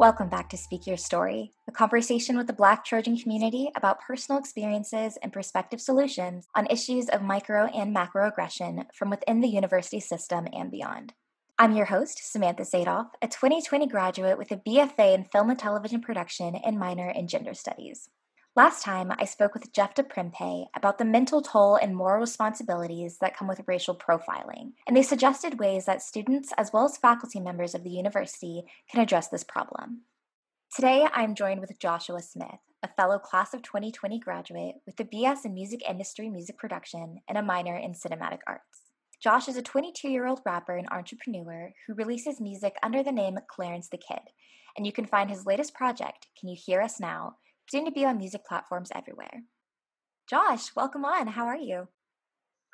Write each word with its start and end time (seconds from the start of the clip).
Welcome 0.00 0.30
back 0.30 0.48
to 0.48 0.56
Speak 0.56 0.86
Your 0.86 0.96
Story, 0.96 1.52
a 1.68 1.72
conversation 1.72 2.38
with 2.38 2.46
the 2.46 2.54
Black 2.54 2.86
Trojan 2.86 3.18
community 3.18 3.70
about 3.76 4.00
personal 4.00 4.40
experiences 4.40 5.18
and 5.22 5.30
prospective 5.30 5.78
solutions 5.78 6.46
on 6.54 6.66
issues 6.68 7.10
of 7.10 7.20
micro 7.20 7.66
and 7.66 7.94
macroaggression 7.94 8.86
from 8.94 9.10
within 9.10 9.42
the 9.42 9.48
university 9.48 10.00
system 10.00 10.48
and 10.54 10.70
beyond. 10.70 11.12
I'm 11.58 11.76
your 11.76 11.84
host, 11.84 12.32
Samantha 12.32 12.62
Sadoff, 12.62 13.08
a 13.20 13.28
2020 13.28 13.88
graduate 13.88 14.38
with 14.38 14.50
a 14.52 14.56
BFA 14.56 15.14
in 15.14 15.24
Film 15.24 15.50
and 15.50 15.58
Television 15.58 16.00
Production 16.00 16.54
and 16.54 16.78
minor 16.78 17.10
in 17.10 17.28
Gender 17.28 17.52
Studies. 17.52 18.08
Last 18.56 18.82
time, 18.82 19.12
I 19.16 19.26
spoke 19.26 19.54
with 19.54 19.72
Jeff 19.72 19.94
Prempeh 19.94 20.66
about 20.74 20.98
the 20.98 21.04
mental 21.04 21.40
toll 21.40 21.76
and 21.76 21.94
moral 21.94 22.20
responsibilities 22.20 23.18
that 23.20 23.36
come 23.36 23.46
with 23.46 23.62
racial 23.68 23.94
profiling, 23.94 24.72
and 24.88 24.96
they 24.96 25.04
suggested 25.04 25.60
ways 25.60 25.84
that 25.84 26.02
students 26.02 26.52
as 26.58 26.72
well 26.72 26.84
as 26.84 26.96
faculty 26.96 27.38
members 27.38 27.76
of 27.76 27.84
the 27.84 27.90
university 27.90 28.64
can 28.90 29.00
address 29.00 29.28
this 29.28 29.44
problem. 29.44 30.00
Today, 30.74 31.06
I'm 31.12 31.36
joined 31.36 31.60
with 31.60 31.78
Joshua 31.78 32.22
Smith, 32.22 32.58
a 32.82 32.88
fellow 32.88 33.20
class 33.20 33.54
of 33.54 33.62
2020 33.62 34.18
graduate 34.18 34.76
with 34.84 34.98
a 34.98 35.04
BS 35.04 35.44
in 35.44 35.54
Music 35.54 35.88
Industry 35.88 36.28
Music 36.28 36.58
Production 36.58 37.20
and 37.28 37.38
a 37.38 37.42
minor 37.42 37.76
in 37.76 37.92
Cinematic 37.92 38.40
Arts. 38.48 38.90
Josh 39.22 39.46
is 39.46 39.56
a 39.56 39.62
22 39.62 40.08
year 40.08 40.26
old 40.26 40.40
rapper 40.44 40.76
and 40.76 40.88
entrepreneur 40.90 41.70
who 41.86 41.94
releases 41.94 42.40
music 42.40 42.74
under 42.82 43.04
the 43.04 43.12
name 43.12 43.38
Clarence 43.48 43.88
the 43.88 43.96
Kid, 43.96 44.22
and 44.76 44.86
you 44.86 44.92
can 44.92 45.06
find 45.06 45.30
his 45.30 45.46
latest 45.46 45.72
project, 45.72 46.26
Can 46.38 46.48
You 46.48 46.56
Hear 46.58 46.80
Us 46.82 46.98
Now, 46.98 47.36
soon 47.70 47.84
to 47.84 47.92
be 47.92 48.04
on 48.04 48.18
music 48.18 48.44
platforms 48.44 48.90
everywhere. 48.94 49.42
Josh, 50.28 50.74
welcome 50.74 51.04
on. 51.04 51.28
How 51.28 51.46
are 51.46 51.56
you? 51.56 51.86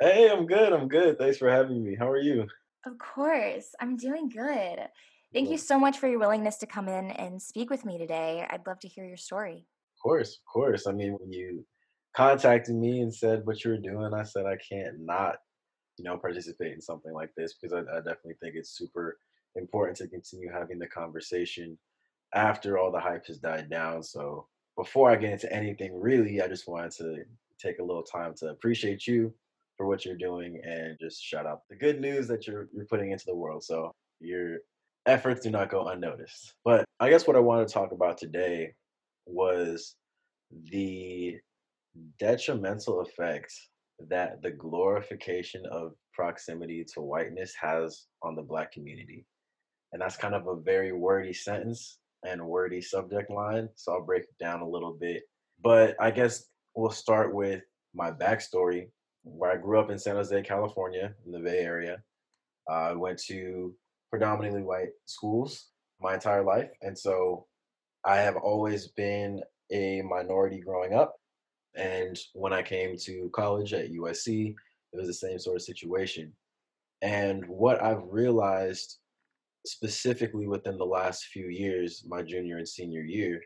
Hey, 0.00 0.30
I'm 0.30 0.46
good. 0.46 0.72
I'm 0.72 0.88
good. 0.88 1.18
Thanks 1.18 1.36
for 1.36 1.50
having 1.50 1.84
me. 1.84 1.96
How 1.98 2.10
are 2.10 2.20
you? 2.20 2.46
Of 2.86 2.98
course. 2.98 3.68
I'm 3.80 3.96
doing 3.96 4.28
good. 4.28 4.78
Thank 5.34 5.50
you 5.50 5.58
so 5.58 5.78
much 5.78 5.98
for 5.98 6.08
your 6.08 6.18
willingness 6.18 6.56
to 6.58 6.66
come 6.66 6.88
in 6.88 7.10
and 7.10 7.40
speak 7.40 7.68
with 7.68 7.84
me 7.84 7.98
today. 7.98 8.46
I'd 8.48 8.66
love 8.66 8.78
to 8.80 8.88
hear 8.88 9.04
your 9.04 9.16
story. 9.18 9.66
Of 9.96 10.02
course, 10.02 10.30
of 10.36 10.52
course. 10.52 10.86
I 10.86 10.92
mean, 10.92 11.16
when 11.20 11.32
you 11.32 11.66
contacted 12.16 12.74
me 12.74 13.00
and 13.00 13.14
said 13.14 13.44
what 13.44 13.64
you 13.64 13.72
were 13.72 13.78
doing, 13.78 14.14
I 14.14 14.22
said 14.22 14.46
I 14.46 14.56
can't 14.56 15.00
not, 15.00 15.36
you 15.98 16.04
know, 16.04 16.16
participate 16.16 16.72
in 16.72 16.80
something 16.80 17.12
like 17.12 17.30
this 17.36 17.54
because 17.54 17.74
I, 17.74 17.80
I 17.80 17.98
definitely 17.98 18.36
think 18.40 18.54
it's 18.54 18.76
super 18.76 19.18
important 19.56 19.96
to 19.98 20.08
continue 20.08 20.50
having 20.50 20.78
the 20.78 20.86
conversation 20.86 21.76
after 22.34 22.78
all 22.78 22.90
the 22.90 23.00
hype 23.00 23.26
has 23.26 23.38
died 23.38 23.68
down. 23.68 24.02
So 24.02 24.46
before 24.76 25.10
I 25.10 25.16
get 25.16 25.32
into 25.32 25.52
anything 25.52 25.98
really, 25.98 26.42
I 26.42 26.48
just 26.48 26.68
wanted 26.68 26.92
to 26.92 27.24
take 27.58 27.78
a 27.78 27.84
little 27.84 28.02
time 28.02 28.34
to 28.38 28.48
appreciate 28.48 29.06
you 29.06 29.32
for 29.76 29.86
what 29.86 30.04
you're 30.04 30.16
doing 30.16 30.60
and 30.64 30.96
just 31.00 31.22
shout 31.22 31.46
out 31.46 31.62
the 31.68 31.76
good 31.76 32.00
news 32.00 32.28
that 32.28 32.46
you're 32.46 32.68
you're 32.72 32.86
putting 32.86 33.10
into 33.10 33.24
the 33.26 33.34
world. 33.34 33.64
So 33.64 33.92
your 34.20 34.58
efforts 35.06 35.42
do 35.42 35.50
not 35.50 35.70
go 35.70 35.88
unnoticed. 35.88 36.54
But 36.64 36.84
I 37.00 37.10
guess 37.10 37.26
what 37.26 37.36
I 37.36 37.40
want 37.40 37.66
to 37.66 37.72
talk 37.72 37.92
about 37.92 38.18
today 38.18 38.74
was 39.26 39.94
the 40.70 41.38
detrimental 42.18 43.00
effect 43.00 43.52
that 44.08 44.42
the 44.42 44.50
glorification 44.50 45.64
of 45.70 45.92
proximity 46.12 46.84
to 46.94 47.00
whiteness 47.00 47.54
has 47.60 48.06
on 48.22 48.34
the 48.34 48.42
black 48.42 48.72
community. 48.72 49.24
And 49.92 50.02
that's 50.02 50.16
kind 50.16 50.34
of 50.34 50.46
a 50.46 50.56
very 50.56 50.92
wordy 50.92 51.32
sentence, 51.32 51.98
and 52.24 52.46
wordy 52.46 52.80
subject 52.80 53.30
line. 53.30 53.68
So 53.74 53.92
I'll 53.92 54.04
break 54.04 54.24
it 54.24 54.38
down 54.38 54.60
a 54.60 54.68
little 54.68 54.92
bit. 54.92 55.22
But 55.62 55.96
I 56.00 56.10
guess 56.10 56.46
we'll 56.74 56.90
start 56.90 57.34
with 57.34 57.62
my 57.94 58.10
backstory, 58.10 58.88
where 59.24 59.52
I 59.52 59.56
grew 59.56 59.80
up 59.80 59.90
in 59.90 59.98
San 59.98 60.16
Jose, 60.16 60.42
California, 60.42 61.14
in 61.24 61.32
the 61.32 61.40
Bay 61.40 61.60
Area. 61.60 62.02
I 62.68 62.92
went 62.92 63.18
to 63.26 63.74
predominantly 64.10 64.62
white 64.62 64.90
schools 65.06 65.68
my 66.00 66.14
entire 66.14 66.44
life. 66.44 66.70
And 66.82 66.96
so 66.96 67.46
I 68.04 68.16
have 68.16 68.36
always 68.36 68.88
been 68.88 69.42
a 69.72 70.02
minority 70.02 70.60
growing 70.60 70.94
up. 70.94 71.16
And 71.74 72.18
when 72.34 72.52
I 72.52 72.62
came 72.62 72.96
to 72.98 73.30
college 73.34 73.72
at 73.72 73.90
USC, 73.90 74.50
it 74.50 74.96
was 74.96 75.06
the 75.08 75.14
same 75.14 75.38
sort 75.38 75.56
of 75.56 75.62
situation. 75.62 76.32
And 77.02 77.46
what 77.46 77.82
I've 77.82 78.02
realized 78.08 78.98
specifically 79.66 80.46
within 80.46 80.78
the 80.78 80.84
last 80.84 81.26
few 81.26 81.48
years, 81.48 82.04
my 82.06 82.22
junior 82.22 82.58
and 82.58 82.68
senior 82.68 83.02
year, 83.02 83.42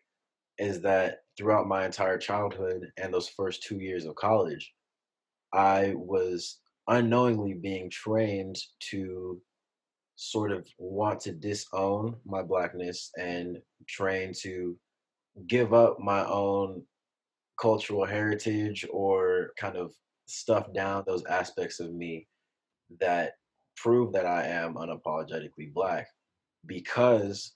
is 0.58 0.80
that 0.82 1.18
throughout 1.36 1.66
my 1.66 1.86
entire 1.86 2.18
childhood 2.18 2.90
and 2.98 3.12
those 3.12 3.28
first 3.28 3.62
two 3.62 3.78
years 3.78 4.04
of 4.04 4.14
college, 4.14 4.72
I 5.52 5.94
was 5.96 6.58
unknowingly 6.88 7.54
being 7.54 7.88
trained 7.90 8.58
to 8.90 9.40
sort 10.16 10.52
of 10.52 10.66
want 10.78 11.20
to 11.20 11.32
disown 11.32 12.14
my 12.26 12.42
blackness 12.42 13.10
and 13.18 13.58
trained 13.88 14.34
to 14.42 14.76
give 15.46 15.72
up 15.72 15.98
my 15.98 16.24
own 16.26 16.82
cultural 17.60 18.04
heritage 18.04 18.86
or 18.92 19.52
kind 19.58 19.76
of 19.76 19.92
stuff 20.26 20.72
down 20.72 21.04
those 21.06 21.24
aspects 21.24 21.80
of 21.80 21.92
me 21.94 22.26
that 23.00 23.32
prove 23.82 24.12
that 24.12 24.26
I 24.26 24.46
am 24.46 24.74
unapologetically 24.74 25.72
black 25.72 26.08
because 26.66 27.54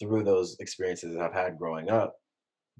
through 0.00 0.24
those 0.24 0.56
experiences 0.60 1.16
I've 1.16 1.34
had 1.34 1.58
growing 1.58 1.90
up, 1.90 2.16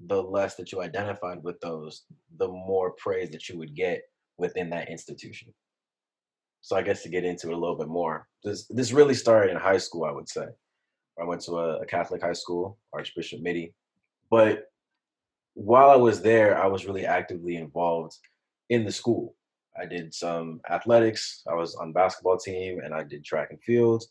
the 0.07 0.21
less 0.21 0.55
that 0.55 0.71
you 0.71 0.81
identified 0.81 1.43
with 1.43 1.59
those, 1.59 2.03
the 2.37 2.47
more 2.47 2.93
praise 2.97 3.29
that 3.31 3.47
you 3.47 3.57
would 3.57 3.75
get 3.75 4.01
within 4.37 4.69
that 4.71 4.89
institution. 4.89 5.53
So 6.61 6.75
I 6.75 6.81
guess 6.81 7.03
to 7.03 7.09
get 7.09 7.23
into 7.25 7.49
it 7.49 7.53
a 7.53 7.57
little 7.57 7.77
bit 7.77 7.87
more, 7.87 8.27
this 8.43 8.65
this 8.67 8.91
really 8.91 9.13
started 9.13 9.51
in 9.51 9.57
high 9.57 9.77
school, 9.77 10.05
I 10.05 10.11
would 10.11 10.29
say. 10.29 10.45
I 11.19 11.25
went 11.25 11.41
to 11.41 11.53
a, 11.57 11.81
a 11.81 11.85
Catholic 11.85 12.21
high 12.21 12.33
school, 12.33 12.77
Archbishop 12.93 13.41
Mitty. 13.41 13.73
But 14.29 14.65
while 15.53 15.89
I 15.89 15.95
was 15.95 16.21
there, 16.21 16.61
I 16.61 16.67
was 16.67 16.85
really 16.85 17.05
actively 17.05 17.57
involved 17.57 18.17
in 18.69 18.85
the 18.85 18.91
school. 18.91 19.35
I 19.79 19.85
did 19.85 20.13
some 20.13 20.61
athletics. 20.69 21.43
I 21.49 21.55
was 21.55 21.75
on 21.75 21.93
basketball 21.93 22.37
team 22.37 22.79
and 22.79 22.93
I 22.93 23.03
did 23.03 23.23
track 23.23 23.49
and 23.51 23.61
field. 23.63 24.03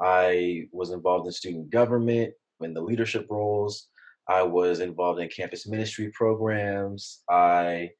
I 0.00 0.66
was 0.72 0.90
involved 0.90 1.26
in 1.26 1.32
student 1.32 1.70
government 1.70 2.32
in 2.60 2.74
the 2.74 2.80
leadership 2.80 3.26
roles. 3.30 3.88
I 4.28 4.42
was 4.42 4.80
involved 4.80 5.20
in 5.20 5.28
campus 5.28 5.66
ministry 5.66 6.10
programs. 6.14 7.22
I 7.28 7.90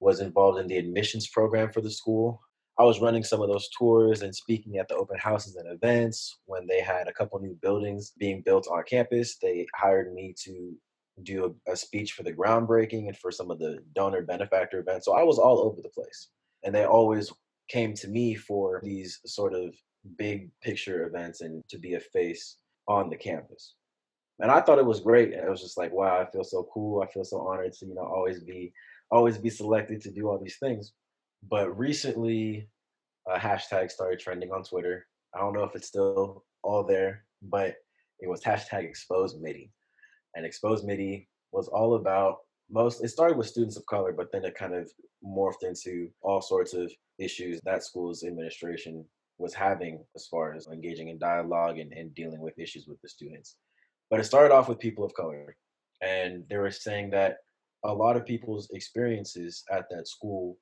was 0.00 0.20
involved 0.20 0.58
in 0.58 0.66
the 0.66 0.78
admissions 0.78 1.28
program 1.28 1.72
for 1.72 1.80
the 1.80 1.90
school. 1.90 2.40
I 2.78 2.84
was 2.84 3.00
running 3.00 3.24
some 3.24 3.40
of 3.40 3.48
those 3.48 3.68
tours 3.76 4.22
and 4.22 4.34
speaking 4.34 4.76
at 4.76 4.88
the 4.88 4.96
open 4.96 5.18
houses 5.18 5.56
and 5.56 5.66
events 5.70 6.38
when 6.44 6.66
they 6.66 6.80
had 6.80 7.08
a 7.08 7.12
couple 7.12 7.38
new 7.40 7.56
buildings 7.62 8.12
being 8.18 8.42
built 8.42 8.68
on 8.70 8.82
campus. 8.84 9.36
They 9.40 9.66
hired 9.74 10.12
me 10.12 10.34
to 10.44 10.74
do 11.22 11.56
a, 11.66 11.72
a, 11.72 11.76
speech 11.76 12.12
for 12.12 12.22
the 12.22 12.32
groundbreaking 12.32 13.08
and 13.08 13.16
for 13.16 13.30
some 13.30 13.50
of 13.50 13.58
the 13.58 13.78
donor 13.94 14.22
benefactor 14.22 14.80
events. 14.80 15.06
So 15.06 15.14
I 15.14 15.22
was 15.22 15.38
all 15.38 15.60
over 15.60 15.80
the 15.80 15.88
place. 15.88 16.28
And 16.64 16.74
they 16.74 16.84
always 16.84 17.32
came 17.68 17.94
to 17.94 18.08
me 18.08 18.34
for 18.34 18.80
these 18.84 19.20
sort 19.24 19.54
of 19.54 19.74
big 20.18 20.50
picture 20.62 21.06
events 21.06 21.40
and 21.40 21.62
to 21.68 21.78
be 21.78 21.94
a 21.94 22.00
face 22.00 22.58
on 22.88 23.08
the 23.08 23.16
campus. 23.16 23.74
And 24.40 24.50
I 24.50 24.60
thought 24.60 24.78
it 24.78 24.86
was 24.86 25.00
great. 25.00 25.32
It 25.32 25.48
was 25.48 25.62
just 25.62 25.78
like, 25.78 25.92
wow, 25.92 26.20
I 26.20 26.30
feel 26.30 26.44
so 26.44 26.68
cool. 26.72 27.02
I 27.02 27.06
feel 27.06 27.24
so 27.24 27.40
honored 27.40 27.72
to, 27.74 27.86
you 27.86 27.94
know, 27.94 28.02
always 28.02 28.40
be 28.40 28.72
always 29.10 29.38
be 29.38 29.50
selected 29.50 30.00
to 30.02 30.10
do 30.10 30.28
all 30.28 30.38
these 30.38 30.58
things. 30.58 30.92
But 31.48 31.76
recently 31.78 32.68
a 33.26 33.38
hashtag 33.38 33.90
started 33.90 34.18
trending 34.18 34.52
on 34.52 34.62
Twitter. 34.62 35.06
I 35.34 35.38
don't 35.38 35.54
know 35.54 35.64
if 35.64 35.74
it's 35.74 35.88
still 35.88 36.44
all 36.62 36.84
there, 36.84 37.24
but 37.42 37.76
it 38.20 38.28
was 38.28 38.42
hashtag 38.42 38.84
expose 38.84 39.36
Mitty. 39.40 39.70
And 40.36 40.46
expose 40.46 40.84
Mitty 40.84 41.28
was 41.50 41.66
all 41.66 41.96
about 41.96 42.36
most 42.70 43.02
it 43.02 43.08
started 43.08 43.36
with 43.36 43.46
students 43.46 43.76
of 43.76 43.86
color, 43.86 44.12
but 44.12 44.30
then 44.32 44.44
it 44.44 44.54
kind 44.54 44.74
of 44.74 44.90
morphed 45.24 45.62
into 45.62 46.08
all 46.20 46.40
sorts 46.40 46.74
of 46.74 46.92
issues 47.18 47.60
that 47.64 47.82
school's 47.82 48.22
administration 48.22 49.04
was 49.38 49.54
having 49.54 50.04
as 50.14 50.26
far 50.26 50.54
as 50.54 50.66
engaging 50.66 51.08
in 51.08 51.18
dialogue 51.18 51.78
and, 51.78 51.92
and 51.92 52.14
dealing 52.14 52.40
with 52.40 52.58
issues 52.58 52.86
with 52.86 53.00
the 53.02 53.08
students. 53.08 53.56
But 54.10 54.20
it 54.20 54.24
started 54.24 54.54
off 54.54 54.68
with 54.68 54.78
people 54.78 55.04
of 55.04 55.14
color. 55.14 55.56
And 56.02 56.44
they 56.48 56.56
were 56.56 56.70
saying 56.70 57.10
that 57.10 57.38
a 57.84 57.92
lot 57.92 58.16
of 58.16 58.26
people's 58.26 58.68
experiences 58.72 59.64
at 59.70 59.86
that 59.90 60.08
school 60.08 60.58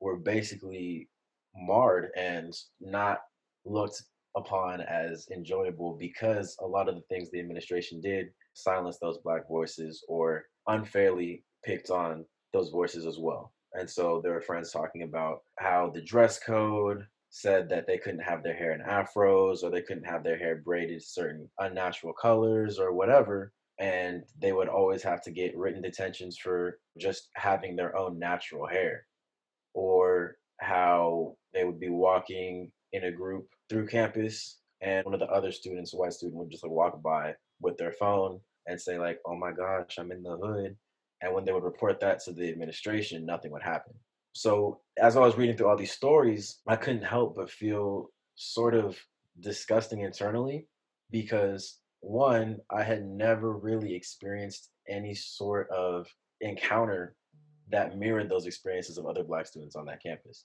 were 0.00 0.16
basically 0.16 1.08
marred 1.54 2.10
and 2.16 2.54
not 2.80 3.20
looked 3.64 4.02
upon 4.36 4.82
as 4.82 5.26
enjoyable 5.32 5.96
because 5.98 6.56
a 6.60 6.66
lot 6.66 6.88
of 6.88 6.94
the 6.94 7.02
things 7.08 7.30
the 7.30 7.40
administration 7.40 8.00
did 8.00 8.28
silenced 8.54 9.00
those 9.00 9.18
black 9.24 9.48
voices 9.48 10.04
or 10.08 10.44
unfairly 10.68 11.42
picked 11.64 11.90
on 11.90 12.24
those 12.52 12.70
voices 12.70 13.06
as 13.06 13.18
well. 13.18 13.52
And 13.72 13.88
so 13.88 14.20
there 14.22 14.32
were 14.32 14.40
friends 14.40 14.70
talking 14.70 15.02
about 15.02 15.40
how 15.58 15.90
the 15.94 16.02
dress 16.02 16.38
code 16.38 17.06
said 17.30 17.68
that 17.68 17.86
they 17.86 17.98
couldn't 17.98 18.20
have 18.20 18.42
their 18.42 18.54
hair 18.54 18.72
in 18.72 18.80
afros 18.80 19.62
or 19.62 19.70
they 19.70 19.82
couldn't 19.82 20.04
have 20.04 20.22
their 20.22 20.38
hair 20.38 20.62
braided 20.64 21.02
certain 21.02 21.50
unnatural 21.58 22.14
colors 22.14 22.78
or 22.78 22.92
whatever 22.92 23.52
and 23.78 24.22
they 24.40 24.52
would 24.52 24.68
always 24.68 25.02
have 25.02 25.20
to 25.22 25.30
get 25.30 25.56
written 25.56 25.82
detentions 25.82 26.38
for 26.38 26.78
just 26.98 27.28
having 27.34 27.76
their 27.76 27.96
own 27.96 28.18
natural 28.18 28.66
hair 28.66 29.04
or 29.74 30.36
how 30.60 31.36
they 31.52 31.64
would 31.64 31.78
be 31.78 31.90
walking 31.90 32.70
in 32.92 33.04
a 33.04 33.12
group 33.12 33.46
through 33.68 33.86
campus 33.86 34.58
and 34.80 35.04
one 35.04 35.14
of 35.14 35.20
the 35.20 35.26
other 35.26 35.52
students 35.52 35.94
a 35.94 35.96
white 35.96 36.12
student 36.12 36.38
would 36.38 36.50
just 36.50 36.62
like 36.62 36.72
walk 36.72 37.02
by 37.02 37.34
with 37.60 37.76
their 37.78 37.92
phone 37.92 38.40
and 38.66 38.80
say 38.80 38.98
like, 38.98 39.20
"Oh 39.24 39.36
my 39.36 39.52
gosh, 39.52 39.96
I'm 39.98 40.12
in 40.12 40.22
the 40.22 40.36
hood," 40.36 40.76
and 41.22 41.34
when 41.34 41.44
they 41.44 41.52
would 41.52 41.64
report 41.64 42.00
that 42.00 42.20
to 42.24 42.32
the 42.32 42.48
administration, 42.48 43.24
nothing 43.24 43.52
would 43.52 43.62
happen. 43.62 43.94
So 44.32 44.80
as 44.98 45.16
I 45.16 45.20
was 45.20 45.36
reading 45.36 45.56
through 45.56 45.68
all 45.68 45.76
these 45.76 45.92
stories, 45.92 46.60
I 46.66 46.76
couldn't 46.76 47.02
help 47.02 47.36
but 47.36 47.50
feel 47.50 48.10
sort 48.34 48.74
of 48.74 48.98
disgusting 49.40 50.00
internally 50.00 50.66
because 51.10 51.78
one, 52.00 52.58
I 52.70 52.82
had 52.82 53.06
never 53.06 53.52
really 53.52 53.94
experienced 53.94 54.70
any 54.88 55.14
sort 55.14 55.70
of 55.70 56.06
encounter 56.40 57.16
that 57.70 57.96
mirrored 57.98 58.28
those 58.28 58.46
experiences 58.46 58.98
of 58.98 59.06
other 59.06 59.24
black 59.24 59.46
students 59.46 59.74
on 59.74 59.86
that 59.86 60.02
campus 60.02 60.44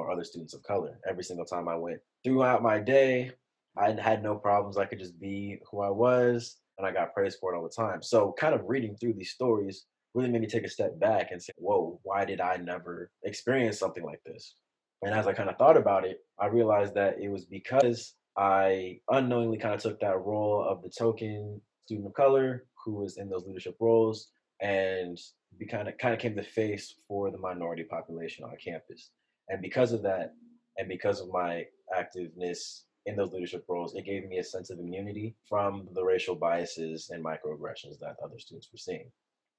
or 0.00 0.10
other 0.10 0.24
students 0.24 0.54
of 0.54 0.62
color. 0.62 0.98
Every 1.08 1.24
single 1.24 1.46
time 1.46 1.68
I 1.68 1.76
went 1.76 2.00
throughout 2.24 2.62
my 2.62 2.78
day, 2.78 3.32
I 3.76 3.92
had 3.92 4.22
no 4.22 4.34
problems. 4.34 4.76
I 4.76 4.86
could 4.86 4.98
just 4.98 5.18
be 5.20 5.58
who 5.70 5.80
I 5.80 5.90
was 5.90 6.56
and 6.78 6.86
I 6.86 6.92
got 6.92 7.14
praised 7.14 7.38
for 7.40 7.52
it 7.52 7.56
all 7.56 7.62
the 7.62 7.68
time. 7.68 8.02
So, 8.02 8.34
kind 8.38 8.54
of 8.54 8.62
reading 8.66 8.96
through 8.96 9.14
these 9.14 9.30
stories 9.30 9.84
really 10.14 10.30
made 10.30 10.40
me 10.40 10.46
take 10.46 10.64
a 10.64 10.68
step 10.68 10.98
back 10.98 11.28
and 11.30 11.42
say, 11.42 11.52
whoa, 11.56 12.00
why 12.02 12.24
did 12.24 12.40
I 12.40 12.56
never 12.56 13.10
experience 13.22 13.78
something 13.78 14.04
like 14.04 14.22
this? 14.24 14.54
And 15.02 15.14
as 15.14 15.26
I 15.26 15.32
kind 15.32 15.48
of 15.48 15.56
thought 15.56 15.76
about 15.76 16.04
it, 16.04 16.20
I 16.38 16.46
realized 16.46 16.94
that 16.94 17.20
it 17.20 17.28
was 17.28 17.44
because 17.44 18.14
I 18.36 19.00
unknowingly 19.08 19.58
kind 19.58 19.74
of 19.74 19.82
took 19.82 20.00
that 20.00 20.20
role 20.20 20.64
of 20.64 20.82
the 20.82 20.90
token 20.90 21.60
student 21.84 22.08
of 22.08 22.14
color 22.14 22.64
who 22.84 22.92
was 22.92 23.18
in 23.18 23.28
those 23.28 23.46
leadership 23.46 23.76
roles 23.80 24.28
and 24.60 25.18
be 25.58 25.66
kind 25.66 25.88
of 25.88 25.98
kind 25.98 26.14
of 26.14 26.20
came 26.20 26.34
the 26.34 26.42
face 26.42 26.94
for 27.08 27.30
the 27.30 27.38
minority 27.38 27.84
population 27.84 28.44
on 28.44 28.56
campus. 28.62 29.10
And 29.50 29.60
because 29.60 29.92
of 29.92 30.02
that, 30.02 30.32
and 30.78 30.88
because 30.88 31.20
of 31.20 31.28
my 31.28 31.66
activeness 31.94 32.82
in 33.06 33.16
those 33.16 33.32
leadership 33.32 33.64
roles, 33.68 33.94
it 33.94 34.06
gave 34.06 34.26
me 34.26 34.38
a 34.38 34.44
sense 34.44 34.70
of 34.70 34.78
immunity 34.78 35.34
from 35.48 35.88
the 35.92 36.04
racial 36.04 36.34
biases 36.34 37.10
and 37.10 37.24
microaggressions 37.24 37.98
that 38.00 38.16
other 38.24 38.38
students 38.38 38.68
were 38.72 38.78
seeing. 38.78 39.10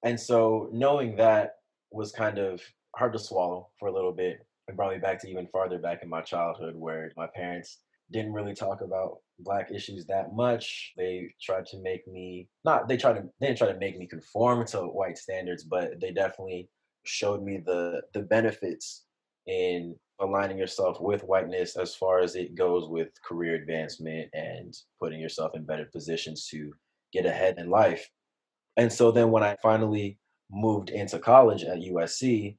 And 0.04 0.20
so 0.20 0.70
knowing 0.72 1.16
that 1.18 1.58
was 1.92 2.12
kind 2.12 2.40
of 2.40 2.62
hard 2.96 3.14
to 3.14 3.20
swallow 3.20 3.70
for 3.80 3.88
a 3.90 3.94
little 3.94 4.12
bit. 4.12 4.46
It 4.68 4.76
brought 4.76 4.94
me 4.94 5.00
back 5.00 5.20
to 5.22 5.30
even 5.30 5.48
farther 5.48 5.78
back 5.78 6.04
in 6.04 6.10
my 6.10 6.22
childhood 6.22 6.76
where 6.76 7.12
my 7.18 7.28
parents 7.28 7.80
didn't 8.12 8.34
really 8.34 8.54
talk 8.54 8.82
about 8.82 9.20
black 9.40 9.72
issues 9.72 10.06
that 10.06 10.34
much. 10.34 10.94
They 10.98 11.34
tried 11.42 11.66
to 11.68 11.82
make 11.82 12.08
me 12.08 12.48
not 12.64 12.88
they 12.88 12.98
tried 12.98 13.14
to 13.14 13.24
they 13.40 13.48
didn't 13.48 13.58
try 13.58 13.72
to 13.72 13.80
make 13.80 13.98
me 13.98 14.08
conform 14.08 14.66
to 14.68 14.82
white 14.82 15.18
standards, 15.18 15.64
but 15.64 16.00
they 16.00 16.12
definitely 16.12 16.70
showed 17.04 17.44
me 17.44 17.58
the 17.58 18.02
the 18.14 18.22
benefits 18.22 19.06
in 19.48 19.96
aligning 20.20 20.58
yourself 20.58 21.02
with 21.02 21.24
whiteness 21.24 21.76
as 21.76 21.96
far 21.96 22.20
as 22.20 22.36
it 22.36 22.56
goes 22.56 22.88
with 22.88 23.10
career 23.24 23.56
advancement 23.56 24.30
and 24.34 24.76
putting 25.00 25.20
yourself 25.20 25.52
in 25.56 25.66
better 25.66 25.86
positions 25.86 26.48
to 26.48 26.72
get 27.12 27.26
ahead 27.26 27.56
in 27.58 27.70
life. 27.70 28.10
And 28.78 28.92
so 28.92 29.12
then 29.12 29.32
when 29.32 29.44
I 29.44 29.58
finally 29.62 30.20
moved 30.52 30.90
into 30.90 31.20
college 31.20 31.64
at 31.64 31.80
USC, 31.80 32.58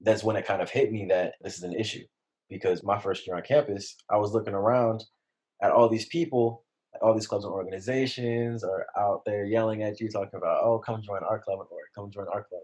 that's 0.00 0.24
when 0.24 0.36
it 0.36 0.46
kind 0.46 0.62
of 0.62 0.70
hit 0.70 0.90
me 0.90 1.06
that 1.10 1.34
this 1.42 1.56
is 1.56 1.62
an 1.62 1.74
issue. 1.74 2.04
Because 2.48 2.82
my 2.82 2.98
first 2.98 3.26
year 3.26 3.36
on 3.36 3.42
campus, 3.42 3.96
I 4.10 4.16
was 4.16 4.32
looking 4.32 4.54
around 4.54 5.04
at 5.62 5.70
all 5.70 5.88
these 5.88 6.06
people, 6.06 6.64
all 7.00 7.14
these 7.14 7.26
clubs 7.26 7.44
and 7.44 7.52
organizations 7.54 8.64
are 8.64 8.86
out 8.98 9.22
there 9.24 9.44
yelling 9.44 9.82
at 9.82 10.00
you, 10.00 10.08
talking 10.08 10.36
about, 10.38 10.62
oh, 10.62 10.78
come 10.78 11.00
join 11.02 11.22
our 11.22 11.38
club 11.38 11.60
or 11.60 11.78
come 11.94 12.10
join 12.10 12.26
our 12.28 12.44
club. 12.44 12.62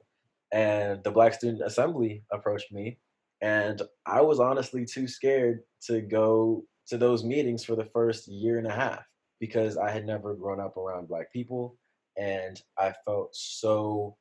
And 0.52 1.02
the 1.04 1.10
Black 1.10 1.34
Student 1.34 1.62
Assembly 1.64 2.22
approached 2.32 2.72
me, 2.72 2.98
and 3.40 3.82
I 4.06 4.20
was 4.20 4.40
honestly 4.40 4.84
too 4.84 5.06
scared 5.08 5.60
to 5.86 6.00
go 6.00 6.64
to 6.88 6.98
those 6.98 7.24
meetings 7.24 7.64
for 7.64 7.76
the 7.76 7.88
first 7.92 8.28
year 8.28 8.58
and 8.58 8.66
a 8.66 8.72
half 8.72 9.04
because 9.40 9.76
I 9.76 9.90
had 9.90 10.06
never 10.06 10.34
grown 10.34 10.60
up 10.60 10.76
around 10.76 11.08
Black 11.08 11.32
people 11.32 11.76
and 12.16 12.60
I 12.76 12.92
felt 13.04 13.30
so 13.32 14.16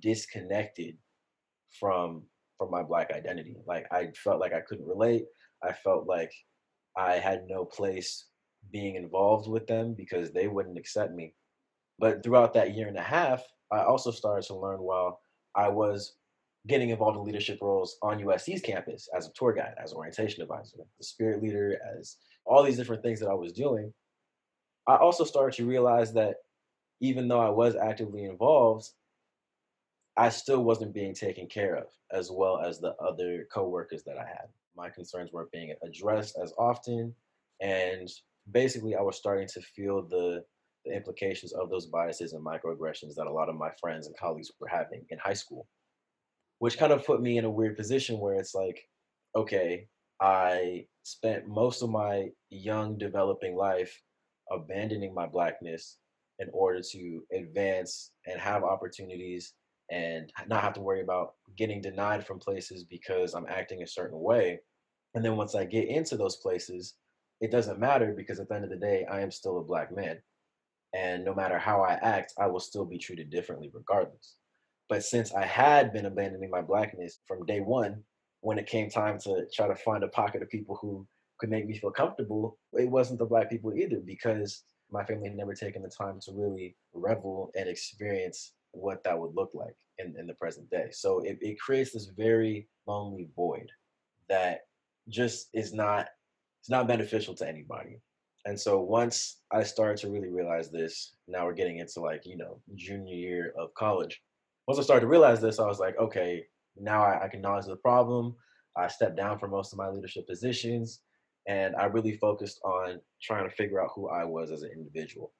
disconnected 0.00 0.96
from 1.78 2.22
from 2.58 2.70
my 2.70 2.82
black 2.82 3.10
identity. 3.10 3.56
Like 3.66 3.86
I 3.90 4.12
felt 4.14 4.38
like 4.38 4.52
I 4.52 4.60
couldn't 4.60 4.86
relate. 4.86 5.24
I 5.62 5.72
felt 5.72 6.06
like 6.06 6.32
I 6.96 7.14
had 7.14 7.46
no 7.48 7.64
place 7.64 8.26
being 8.70 8.96
involved 8.96 9.48
with 9.48 9.66
them 9.66 9.94
because 9.94 10.30
they 10.30 10.46
wouldn't 10.46 10.78
accept 10.78 11.14
me. 11.14 11.34
But 11.98 12.22
throughout 12.22 12.52
that 12.54 12.74
year 12.74 12.88
and 12.88 12.98
a 12.98 13.02
half, 13.02 13.42
I 13.72 13.82
also 13.82 14.10
started 14.10 14.46
to 14.48 14.56
learn 14.56 14.80
while 14.80 15.20
I 15.54 15.68
was 15.68 16.16
getting 16.66 16.90
involved 16.90 17.16
in 17.16 17.24
leadership 17.24 17.58
roles 17.62 17.96
on 18.02 18.20
USC's 18.20 18.60
campus 18.60 19.08
as 19.16 19.26
a 19.26 19.32
tour 19.32 19.52
guide, 19.52 19.74
as 19.82 19.92
an 19.92 19.98
orientation 19.98 20.42
advisor, 20.42 20.76
the 20.98 21.04
spirit 21.04 21.42
leader, 21.42 21.80
as 21.96 22.16
all 22.44 22.62
these 22.62 22.76
different 22.76 23.02
things 23.02 23.20
that 23.20 23.28
I 23.28 23.34
was 23.34 23.52
doing. 23.52 23.92
I 24.86 24.96
also 24.96 25.24
started 25.24 25.56
to 25.56 25.66
realize 25.66 26.12
that 26.14 26.36
even 27.00 27.28
though 27.28 27.40
I 27.40 27.48
was 27.48 27.76
actively 27.76 28.24
involved, 28.24 28.88
I 30.16 30.28
still 30.28 30.62
wasn't 30.62 30.92
being 30.92 31.14
taken 31.14 31.46
care 31.46 31.76
of 31.76 31.86
as 32.12 32.30
well 32.30 32.58
as 32.58 32.78
the 32.78 32.94
other 32.96 33.46
coworkers 33.52 34.02
that 34.04 34.18
I 34.18 34.24
had. 34.24 34.48
My 34.76 34.90
concerns 34.90 35.32
weren't 35.32 35.52
being 35.52 35.74
addressed 35.82 36.36
as 36.42 36.52
often, 36.58 37.14
and 37.60 38.08
basically, 38.50 38.96
I 38.96 39.02
was 39.02 39.16
starting 39.16 39.48
to 39.48 39.60
feel 39.60 40.02
the 40.02 40.44
the 40.84 40.94
implications 40.94 41.52
of 41.52 41.68
those 41.68 41.86
biases 41.86 42.32
and 42.32 42.44
microaggressions 42.44 43.14
that 43.14 43.26
a 43.26 43.32
lot 43.32 43.48
of 43.48 43.54
my 43.54 43.70
friends 43.80 44.06
and 44.06 44.16
colleagues 44.16 44.50
were 44.58 44.66
having 44.66 45.04
in 45.10 45.18
high 45.18 45.34
school, 45.34 45.66
which 46.60 46.78
kind 46.78 46.92
of 46.92 47.04
put 47.04 47.22
me 47.22 47.38
in 47.38 47.46
a 47.46 47.50
weird 47.50 47.76
position 47.76 48.20
where 48.20 48.34
it's 48.34 48.54
like, 48.54 48.80
okay, 49.34 49.88
I 50.20 50.84
spent 51.02 51.48
most 51.48 51.82
of 51.82 51.88
my 51.88 52.28
young 52.50 52.98
developing 52.98 53.56
life 53.56 53.98
abandoning 54.52 55.14
my 55.14 55.26
blackness 55.26 55.96
in 56.38 56.48
order 56.52 56.82
to 56.92 57.22
advance 57.32 58.12
and 58.26 58.38
have 58.38 58.62
opportunities 58.62 59.54
and 59.90 60.30
not 60.48 60.62
have 60.62 60.74
to 60.74 60.82
worry 60.82 61.00
about 61.00 61.32
getting 61.56 61.80
denied 61.80 62.26
from 62.26 62.38
places 62.38 62.84
because 62.84 63.32
I'm 63.32 63.46
acting 63.48 63.82
a 63.82 63.86
certain 63.86 64.20
way. 64.20 64.60
And 65.14 65.24
then 65.24 65.36
once 65.36 65.54
I 65.54 65.64
get 65.64 65.88
into 65.88 66.18
those 66.18 66.36
places, 66.36 66.94
it 67.40 67.50
doesn't 67.50 67.80
matter 67.80 68.12
because 68.14 68.38
at 68.38 68.50
the 68.50 68.54
end 68.54 68.64
of 68.64 68.70
the 68.70 68.76
day, 68.76 69.06
I 69.10 69.22
am 69.22 69.30
still 69.30 69.58
a 69.58 69.64
black 69.64 69.96
man. 69.96 70.18
And 70.94 71.24
no 71.24 71.34
matter 71.34 71.58
how 71.58 71.80
I 71.80 71.94
act, 71.94 72.34
I 72.38 72.48
will 72.48 72.60
still 72.60 72.84
be 72.84 72.98
treated 72.98 73.30
differently 73.30 73.70
regardless. 73.72 74.36
But 74.90 75.04
since 75.04 75.32
I 75.32 75.46
had 75.46 75.92
been 75.92 76.06
abandoning 76.06 76.50
my 76.50 76.62
blackness 76.62 77.20
from 77.26 77.46
day 77.46 77.60
one, 77.60 78.02
when 78.40 78.58
it 78.58 78.66
came 78.66 78.90
time 78.90 79.20
to 79.20 79.46
try 79.54 79.68
to 79.68 79.76
find 79.76 80.02
a 80.02 80.08
pocket 80.08 80.42
of 80.42 80.50
people 80.50 80.76
who 80.82 81.06
could 81.38 81.48
make 81.48 81.66
me 81.66 81.78
feel 81.78 81.92
comfortable, 81.92 82.58
it 82.72 82.90
wasn't 82.90 83.20
the 83.20 83.24
black 83.24 83.48
people 83.48 83.72
either 83.72 84.00
because 84.04 84.64
my 84.90 85.04
family 85.04 85.28
had 85.28 85.36
never 85.36 85.54
taken 85.54 85.82
the 85.82 85.88
time 85.88 86.18
to 86.22 86.32
really 86.32 86.76
revel 86.92 87.52
and 87.56 87.68
experience 87.68 88.52
what 88.72 89.04
that 89.04 89.16
would 89.16 89.34
look 89.36 89.50
like 89.54 89.76
in, 89.98 90.14
in 90.18 90.26
the 90.26 90.34
present 90.34 90.68
day. 90.70 90.88
So 90.90 91.20
it, 91.20 91.38
it 91.40 91.60
creates 91.60 91.92
this 91.92 92.10
very 92.16 92.68
lonely 92.88 93.28
void 93.36 93.70
that 94.28 94.62
just 95.08 95.50
is 95.54 95.72
not 95.72 96.08
it's 96.60 96.68
not 96.68 96.88
beneficial 96.88 97.34
to 97.36 97.48
anybody. 97.48 98.00
And 98.44 98.58
so 98.58 98.80
once 98.80 99.38
I 99.52 99.62
started 99.62 99.98
to 99.98 100.10
really 100.10 100.30
realize 100.30 100.70
this, 100.70 101.14
now 101.28 101.46
we're 101.46 101.54
getting 101.54 101.78
into 101.78 102.00
like, 102.00 102.26
you 102.26 102.36
know, 102.36 102.60
junior 102.74 103.14
year 103.14 103.54
of 103.56 103.72
college. 103.74 104.20
Once 104.70 104.78
I 104.78 104.84
started 104.84 105.00
to 105.00 105.08
realize 105.08 105.40
this, 105.40 105.58
I 105.58 105.66
was 105.66 105.80
like, 105.80 105.98
okay, 105.98 106.44
now 106.76 107.02
I, 107.02 107.14
I 107.14 107.24
acknowledge 107.24 107.66
the 107.66 107.74
problem. 107.74 108.36
I 108.76 108.86
stepped 108.86 109.16
down 109.16 109.36
from 109.36 109.50
most 109.50 109.72
of 109.72 109.78
my 109.78 109.88
leadership 109.88 110.28
positions 110.28 111.00
and 111.48 111.74
I 111.74 111.86
really 111.86 112.16
focused 112.18 112.60
on 112.62 113.00
trying 113.20 113.48
to 113.50 113.56
figure 113.56 113.82
out 113.82 113.90
who 113.96 114.08
I 114.08 114.22
was 114.22 114.52
as 114.52 114.62
an 114.62 114.70
individual. 114.72 115.32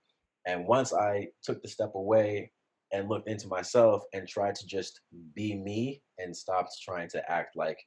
And 0.49 0.67
once 0.67 0.93
I 0.93 1.29
took 1.45 1.63
the 1.63 1.69
step 1.69 1.93
away 1.95 2.51
and 2.93 3.09
looked 3.09 3.29
into 3.29 3.47
myself 3.47 4.03
and 4.15 4.27
tried 4.27 4.57
to 4.57 4.67
just 4.67 5.01
be 5.37 5.55
me 5.55 6.03
and 6.19 6.37
stopped 6.37 6.73
trying 6.85 7.09
to 7.11 7.31
act 7.31 7.55
like 7.55 7.79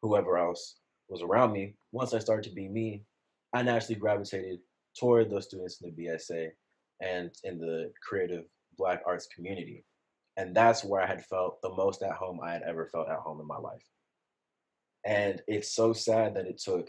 whoever 0.00 0.38
else 0.38 0.76
was 1.10 1.20
around 1.20 1.52
me, 1.52 1.74
once 1.92 2.14
I 2.14 2.18
started 2.18 2.48
to 2.48 2.54
be 2.54 2.66
me, 2.66 3.02
I 3.52 3.60
naturally 3.60 4.00
gravitated 4.00 4.60
toward 4.98 5.28
those 5.28 5.44
students 5.44 5.82
in 5.82 5.94
the 5.94 6.06
BSA 6.06 6.48
and 7.02 7.30
in 7.44 7.58
the 7.58 7.92
creative 8.02 8.44
Black 8.78 9.02
arts 9.04 9.28
community. 9.36 9.84
And 10.38 10.54
that's 10.54 10.84
where 10.84 11.02
I 11.02 11.06
had 11.06 11.24
felt 11.24 11.60
the 11.62 11.74
most 11.74 12.00
at 12.02 12.12
home 12.12 12.38
I 12.40 12.52
had 12.52 12.62
ever 12.62 12.86
felt 12.86 13.08
at 13.08 13.18
home 13.18 13.40
in 13.40 13.46
my 13.46 13.58
life. 13.58 13.82
And 15.04 15.42
it's 15.48 15.74
so 15.74 15.92
sad 15.92 16.36
that 16.36 16.46
it 16.46 16.58
took 16.58 16.88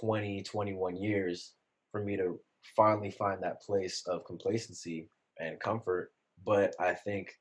20, 0.00 0.44
21 0.44 0.96
years 0.96 1.54
for 1.90 2.04
me 2.04 2.16
to 2.16 2.38
finally 2.76 3.10
find 3.10 3.42
that 3.42 3.60
place 3.62 4.04
of 4.06 4.24
complacency 4.24 5.08
and 5.40 5.58
comfort. 5.58 6.12
But 6.46 6.76
I 6.78 6.94
think 6.94 7.32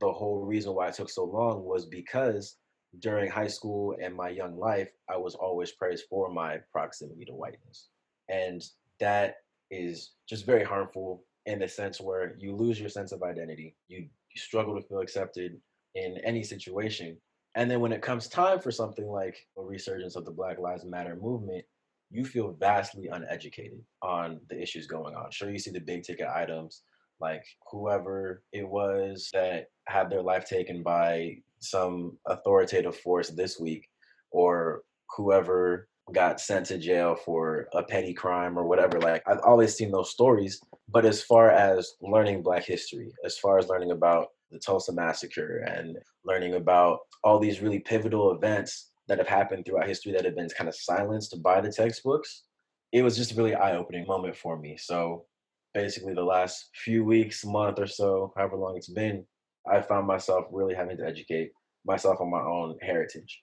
the 0.00 0.12
whole 0.12 0.44
reason 0.44 0.74
why 0.74 0.88
it 0.88 0.94
took 0.94 1.08
so 1.08 1.24
long 1.24 1.62
was 1.62 1.86
because 1.86 2.56
during 2.98 3.30
high 3.30 3.46
school 3.46 3.94
and 4.02 4.12
my 4.12 4.28
young 4.28 4.58
life, 4.58 4.88
I 5.08 5.18
was 5.18 5.36
always 5.36 5.70
praised 5.70 6.06
for 6.10 6.32
my 6.32 6.58
proximity 6.72 7.24
to 7.26 7.32
whiteness. 7.32 7.90
And 8.28 8.60
that 8.98 9.36
is 9.70 10.14
just 10.28 10.46
very 10.46 10.64
harmful 10.64 11.22
in 11.46 11.60
the 11.60 11.68
sense 11.68 12.00
where 12.00 12.34
you 12.38 12.56
lose 12.56 12.80
your 12.80 12.88
sense 12.88 13.12
of 13.12 13.22
identity. 13.22 13.76
You, 13.86 14.08
you 14.34 14.40
struggle 14.40 14.74
to 14.74 14.86
feel 14.86 15.00
accepted 15.00 15.60
in 15.94 16.18
any 16.24 16.42
situation 16.42 17.16
and 17.54 17.70
then 17.70 17.80
when 17.80 17.92
it 17.92 18.02
comes 18.02 18.28
time 18.28 18.60
for 18.60 18.70
something 18.70 19.06
like 19.06 19.36
a 19.58 19.62
resurgence 19.62 20.16
of 20.16 20.24
the 20.24 20.30
Black 20.30 20.58
Lives 20.58 20.84
Matter 20.84 21.16
movement, 21.16 21.64
you 22.10 22.24
feel 22.24 22.56
vastly 22.58 23.08
uneducated 23.08 23.80
on 24.00 24.40
the 24.48 24.60
issues 24.60 24.86
going 24.86 25.14
on. 25.14 25.30
Sure, 25.30 25.50
you 25.50 25.58
see 25.58 25.70
the 25.70 25.80
big 25.80 26.02
ticket 26.02 26.28
items 26.28 26.82
like 27.20 27.44
whoever 27.70 28.42
it 28.52 28.68
was 28.68 29.30
that 29.32 29.66
had 29.86 30.10
their 30.10 30.22
life 30.22 30.44
taken 30.44 30.82
by 30.82 31.36
some 31.60 32.18
authoritative 32.26 32.96
force 32.96 33.30
this 33.30 33.60
week, 33.60 33.88
or 34.30 34.82
whoever 35.16 35.88
got 36.12 36.40
sent 36.40 36.66
to 36.66 36.78
jail 36.78 37.14
for 37.14 37.68
a 37.74 37.82
petty 37.82 38.12
crime 38.12 38.58
or 38.58 38.66
whatever. 38.66 38.98
Like 38.98 39.22
I've 39.26 39.40
always 39.44 39.74
seen 39.74 39.90
those 39.90 40.10
stories. 40.10 40.60
But 40.88 41.04
as 41.04 41.22
far 41.22 41.50
as 41.50 41.94
learning 42.00 42.42
Black 42.42 42.64
history, 42.64 43.12
as 43.24 43.38
far 43.38 43.58
as 43.58 43.68
learning 43.68 43.92
about 43.92 44.28
the 44.50 44.58
Tulsa 44.58 44.92
massacre 44.92 45.58
and 45.58 45.96
learning 46.24 46.54
about 46.54 47.00
all 47.24 47.38
these 47.38 47.60
really 47.60 47.78
pivotal 47.78 48.32
events 48.32 48.90
that 49.08 49.18
have 49.18 49.28
happened 49.28 49.64
throughout 49.64 49.86
history 49.86 50.12
that 50.12 50.24
have 50.24 50.36
been 50.36 50.48
kind 50.50 50.68
of 50.68 50.74
silenced 50.74 51.40
by 51.42 51.60
the 51.60 51.72
textbooks, 51.72 52.44
it 52.92 53.02
was 53.02 53.16
just 53.16 53.32
a 53.32 53.34
really 53.34 53.54
eye-opening 53.54 54.06
moment 54.06 54.36
for 54.36 54.58
me. 54.58 54.76
So 54.76 55.24
basically 55.72 56.14
the 56.14 56.22
last 56.22 56.68
few 56.74 57.04
weeks, 57.04 57.44
month 57.44 57.78
or 57.78 57.86
so, 57.86 58.32
however 58.36 58.56
long 58.56 58.76
it's 58.76 58.90
been, 58.90 59.24
I 59.70 59.80
found 59.80 60.06
myself 60.06 60.46
really 60.50 60.74
having 60.74 60.96
to 60.98 61.06
educate 61.06 61.52
myself 61.86 62.20
on 62.20 62.30
my 62.30 62.40
own 62.40 62.76
heritage. 62.82 63.42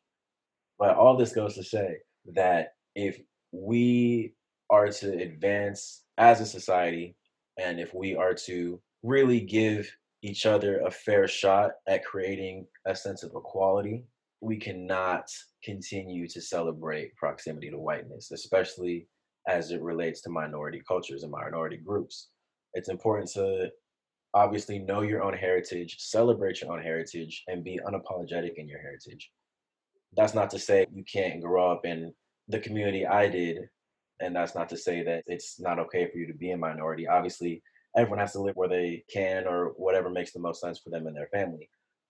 But 0.77 0.95
all 0.95 1.17
this 1.17 1.33
goes 1.33 1.55
to 1.55 1.63
say 1.63 1.97
that 2.25 2.73
if 2.95 3.19
we 3.51 4.33
are 4.69 4.89
to 4.89 5.21
advance 5.21 6.03
as 6.17 6.41
a 6.41 6.45
society 6.45 7.15
and 7.57 7.79
if 7.79 7.93
we 7.93 8.15
are 8.15 8.33
to 8.33 8.79
really 9.03 9.39
give 9.39 9.91
each 10.21 10.45
other 10.45 10.79
a 10.81 10.91
fair 10.91 11.27
shot 11.27 11.71
at 11.87 12.05
creating 12.05 12.65
a 12.85 12.95
sense 12.95 13.23
of 13.23 13.31
equality, 13.35 14.03
we 14.41 14.57
cannot 14.57 15.25
continue 15.63 16.27
to 16.27 16.41
celebrate 16.41 17.15
proximity 17.15 17.69
to 17.69 17.77
whiteness, 17.77 18.31
especially 18.31 19.07
as 19.47 19.71
it 19.71 19.81
relates 19.81 20.21
to 20.21 20.29
minority 20.29 20.81
cultures 20.87 21.23
and 21.23 21.31
minority 21.31 21.77
groups. 21.77 22.29
It's 22.73 22.89
important 22.89 23.29
to 23.31 23.69
obviously 24.33 24.79
know 24.79 25.01
your 25.01 25.23
own 25.23 25.33
heritage, 25.33 25.95
celebrate 25.99 26.61
your 26.61 26.71
own 26.71 26.83
heritage, 26.83 27.43
and 27.47 27.63
be 27.63 27.79
unapologetic 27.85 28.53
in 28.57 28.67
your 28.67 28.79
heritage. 28.79 29.31
That's 30.15 30.33
not 30.33 30.49
to 30.51 30.59
say 30.59 30.85
you 30.93 31.03
can't 31.03 31.41
grow 31.41 31.71
up 31.71 31.85
in 31.85 32.13
the 32.47 32.59
community 32.59 33.05
I 33.05 33.29
did, 33.29 33.69
and 34.19 34.35
that's 34.35 34.55
not 34.55 34.69
to 34.69 34.77
say 34.77 35.03
that 35.03 35.23
it's 35.27 35.59
not 35.59 35.79
okay 35.79 36.09
for 36.09 36.17
you 36.17 36.27
to 36.27 36.33
be 36.33 36.51
a 36.51 36.57
minority. 36.57 37.07
Obviously, 37.07 37.61
everyone 37.95 38.19
has 38.19 38.33
to 38.33 38.41
live 38.41 38.55
where 38.55 38.69
they 38.69 39.03
can 39.11 39.47
or 39.47 39.73
whatever 39.77 40.09
makes 40.09 40.31
the 40.31 40.39
most 40.39 40.61
sense 40.61 40.79
for 40.79 40.89
them 40.89 41.07
and 41.07 41.15
their 41.15 41.29
family. 41.31 41.69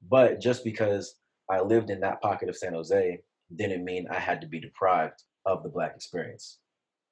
But 0.10 0.39
just 0.39 0.63
because 0.63 1.15
I 1.50 1.60
lived 1.62 1.89
in 1.89 2.00
that 2.01 2.22
pocket 2.22 2.50
of 2.50 2.58
San 2.58 2.74
Jose 2.74 3.20
didn't 3.56 3.84
mean 3.84 4.08
I 4.10 4.20
had 4.20 4.41
to 4.41 4.48
be 4.48 4.60
deprived 4.60 5.24
of 5.46 5.63
the 5.63 5.70
Black 5.70 5.94
experience. 5.96 6.60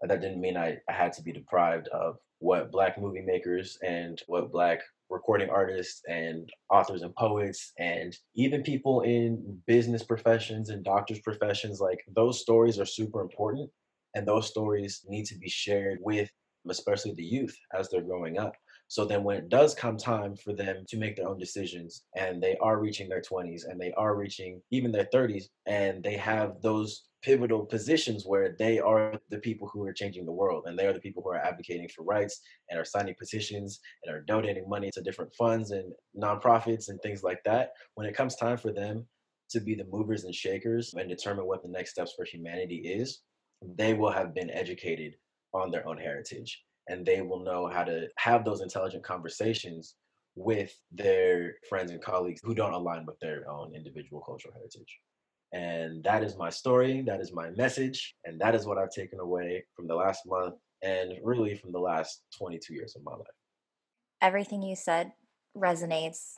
That 0.01 0.21
didn't 0.21 0.41
mean 0.41 0.57
I, 0.57 0.77
I 0.87 0.93
had 0.93 1.13
to 1.13 1.23
be 1.23 1.31
deprived 1.31 1.87
of 1.89 2.17
what 2.39 2.71
Black 2.71 2.99
movie 2.99 3.21
makers 3.21 3.77
and 3.83 4.21
what 4.27 4.51
Black 4.51 4.81
recording 5.09 5.49
artists 5.49 6.01
and 6.09 6.49
authors 6.69 7.01
and 7.01 7.15
poets 7.15 7.71
and 7.79 8.15
even 8.35 8.61
people 8.61 9.01
in 9.01 9.59
business 9.65 10.03
professions 10.03 10.69
and 10.69 10.83
doctors 10.83 11.19
professions 11.19 11.79
like 11.79 11.99
those 12.15 12.41
stories 12.41 12.79
are 12.79 12.85
super 12.85 13.21
important 13.21 13.69
and 14.15 14.27
those 14.27 14.47
stories 14.47 15.05
need 15.07 15.25
to 15.25 15.37
be 15.37 15.49
shared 15.49 15.99
with 16.01 16.29
especially 16.69 17.13
the 17.13 17.23
youth 17.23 17.55
as 17.77 17.89
they're 17.89 18.01
growing 18.01 18.37
up 18.37 18.53
so 18.89 19.03
then 19.05 19.23
when 19.23 19.37
it 19.37 19.49
does 19.49 19.75
come 19.75 19.97
time 19.97 20.35
for 20.35 20.53
them 20.53 20.85
to 20.87 20.97
make 20.97 21.15
their 21.15 21.27
own 21.27 21.37
decisions 21.37 22.03
and 22.15 22.41
they 22.41 22.55
are 22.57 22.79
reaching 22.79 23.09
their 23.09 23.21
20s 23.21 23.63
and 23.67 23.79
they 23.79 23.91
are 23.93 24.15
reaching 24.15 24.61
even 24.71 24.91
their 24.91 25.07
30s 25.13 25.45
and 25.65 26.03
they 26.03 26.15
have 26.15 26.61
those 26.61 27.03
pivotal 27.21 27.65
positions 27.65 28.23
where 28.25 28.55
they 28.57 28.79
are 28.79 29.19
the 29.29 29.39
people 29.39 29.67
who 29.73 29.83
are 29.83 29.93
changing 29.93 30.25
the 30.25 30.31
world 30.31 30.63
and 30.65 30.77
they 30.77 30.85
are 30.85 30.93
the 30.93 30.99
people 30.99 31.21
who 31.23 31.29
are 31.29 31.43
advocating 31.43 31.89
for 31.89 32.03
rights 32.03 32.41
and 32.69 32.79
are 32.79 32.85
signing 32.85 33.15
petitions 33.17 33.79
and 34.03 34.15
are 34.15 34.21
donating 34.21 34.69
money 34.69 34.89
to 34.93 35.01
different 35.01 35.33
funds 35.33 35.71
and 35.71 35.91
nonprofits 36.15 36.89
and 36.89 37.01
things 37.01 37.23
like 37.23 37.43
that 37.43 37.71
when 37.95 38.07
it 38.07 38.15
comes 38.15 38.35
time 38.35 38.57
for 38.57 38.71
them 38.71 39.05
to 39.49 39.59
be 39.59 39.75
the 39.75 39.85
movers 39.91 40.25
and 40.25 40.35
shakers 40.35 40.93
and 40.93 41.09
determine 41.09 41.45
what 41.45 41.63
the 41.63 41.69
next 41.69 41.91
steps 41.91 42.13
for 42.15 42.25
humanity 42.25 42.77
is 42.77 43.21
they 43.75 43.93
will 43.93 44.11
have 44.11 44.35
been 44.35 44.51
educated 44.51 45.15
on 45.53 45.71
their 45.71 45.87
own 45.87 45.97
heritage 45.97 46.63
and 46.89 47.05
they 47.05 47.21
will 47.21 47.43
know 47.43 47.67
how 47.67 47.83
to 47.83 48.07
have 48.17 48.45
those 48.45 48.61
intelligent 48.61 49.03
conversations 49.03 49.95
with 50.35 50.73
their 50.91 51.55
friends 51.67 51.91
and 51.91 52.01
colleagues 52.01 52.41
who 52.43 52.53
don't 52.53 52.73
align 52.73 53.05
with 53.05 53.19
their 53.19 53.49
own 53.49 53.73
individual 53.73 54.21
cultural 54.21 54.53
heritage. 54.53 54.99
And 55.53 56.03
that 56.03 56.23
is 56.23 56.37
my 56.37 56.49
story, 56.49 57.01
that 57.07 57.21
is 57.21 57.33
my 57.33 57.49
message, 57.51 58.15
and 58.25 58.39
that 58.41 58.53
is 58.53 58.65
what 58.65 58.77
I've 58.77 58.91
taken 58.91 59.19
away 59.19 59.65
from 59.75 59.87
the 59.87 59.95
last 59.95 60.23
month 60.25 60.55
and 60.83 61.13
really 61.23 61.55
from 61.55 61.71
the 61.71 61.79
last 61.79 62.21
22 62.37 62.73
years 62.73 62.95
of 62.95 63.03
my 63.03 63.13
life. 63.13 63.27
Everything 64.21 64.61
you 64.61 64.75
said 64.75 65.11
resonates 65.55 66.33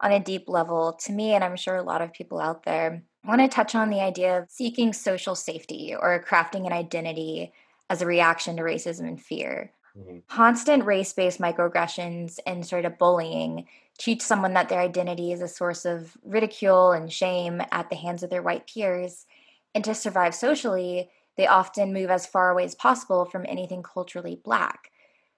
on 0.00 0.12
a 0.12 0.20
deep 0.20 0.48
level 0.48 0.94
to 1.04 1.12
me, 1.12 1.34
and 1.34 1.44
I'm 1.44 1.56
sure 1.56 1.76
a 1.76 1.82
lot 1.82 2.02
of 2.02 2.12
people 2.12 2.40
out 2.40 2.64
there. 2.64 3.02
I 3.24 3.28
want 3.28 3.40
to 3.40 3.48
touch 3.48 3.74
on 3.74 3.90
the 3.90 4.00
idea 4.00 4.38
of 4.38 4.50
seeking 4.50 4.92
social 4.92 5.34
safety 5.34 5.94
or 5.98 6.24
crafting 6.26 6.66
an 6.66 6.72
identity 6.72 7.52
as 7.88 8.02
a 8.02 8.06
reaction 8.06 8.56
to 8.56 8.62
racism 8.62 9.06
and 9.06 9.22
fear. 9.22 9.72
Mm-hmm. 9.98 10.18
Constant 10.28 10.84
race 10.84 11.12
based 11.12 11.40
microaggressions 11.40 12.38
and 12.46 12.66
sort 12.66 12.84
of 12.84 12.98
bullying 12.98 13.66
teach 13.96 14.22
someone 14.22 14.54
that 14.54 14.68
their 14.68 14.80
identity 14.80 15.32
is 15.32 15.40
a 15.40 15.48
source 15.48 15.84
of 15.84 16.16
ridicule 16.24 16.92
and 16.92 17.12
shame 17.12 17.62
at 17.70 17.90
the 17.90 17.96
hands 17.96 18.22
of 18.22 18.30
their 18.30 18.42
white 18.42 18.66
peers. 18.66 19.26
And 19.74 19.84
to 19.84 19.94
survive 19.94 20.34
socially, 20.34 21.10
they 21.36 21.46
often 21.46 21.92
move 21.92 22.10
as 22.10 22.26
far 22.26 22.50
away 22.50 22.64
as 22.64 22.74
possible 22.74 23.24
from 23.24 23.46
anything 23.46 23.82
culturally 23.82 24.40
black. 24.42 24.90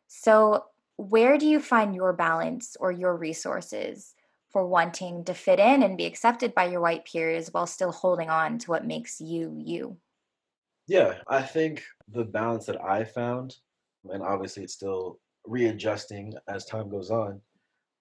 So, 0.08 0.66
where 0.96 1.36
do 1.36 1.46
you 1.46 1.60
find 1.60 1.94
your 1.94 2.14
balance 2.14 2.76
or 2.80 2.90
your 2.90 3.14
resources 3.16 4.14
for 4.50 4.66
wanting 4.66 5.24
to 5.24 5.34
fit 5.34 5.58
in 5.58 5.82
and 5.82 5.98
be 5.98 6.06
accepted 6.06 6.54
by 6.54 6.66
your 6.66 6.80
white 6.80 7.04
peers 7.04 7.52
while 7.52 7.66
still 7.66 7.92
holding 7.92 8.30
on 8.30 8.58
to 8.58 8.70
what 8.70 8.86
makes 8.86 9.20
you 9.20 9.54
you? 9.62 9.98
Yeah, 10.86 11.18
I 11.26 11.42
think 11.42 11.82
the 12.08 12.24
balance 12.24 12.66
that 12.66 12.82
I 12.82 13.04
found 13.04 13.56
and 14.12 14.22
obviously 14.22 14.64
it's 14.64 14.74
still 14.74 15.18
readjusting 15.44 16.34
as 16.48 16.64
time 16.64 16.88
goes 16.88 17.10
on. 17.10 17.40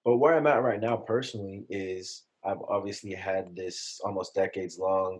But 0.03 0.17
where 0.17 0.35
I'm 0.35 0.47
at 0.47 0.63
right 0.63 0.81
now 0.81 0.97
personally 0.97 1.65
is 1.69 2.23
I've 2.43 2.61
obviously 2.67 3.13
had 3.13 3.55
this 3.55 3.99
almost 4.03 4.35
decades 4.35 4.77
long 4.77 5.19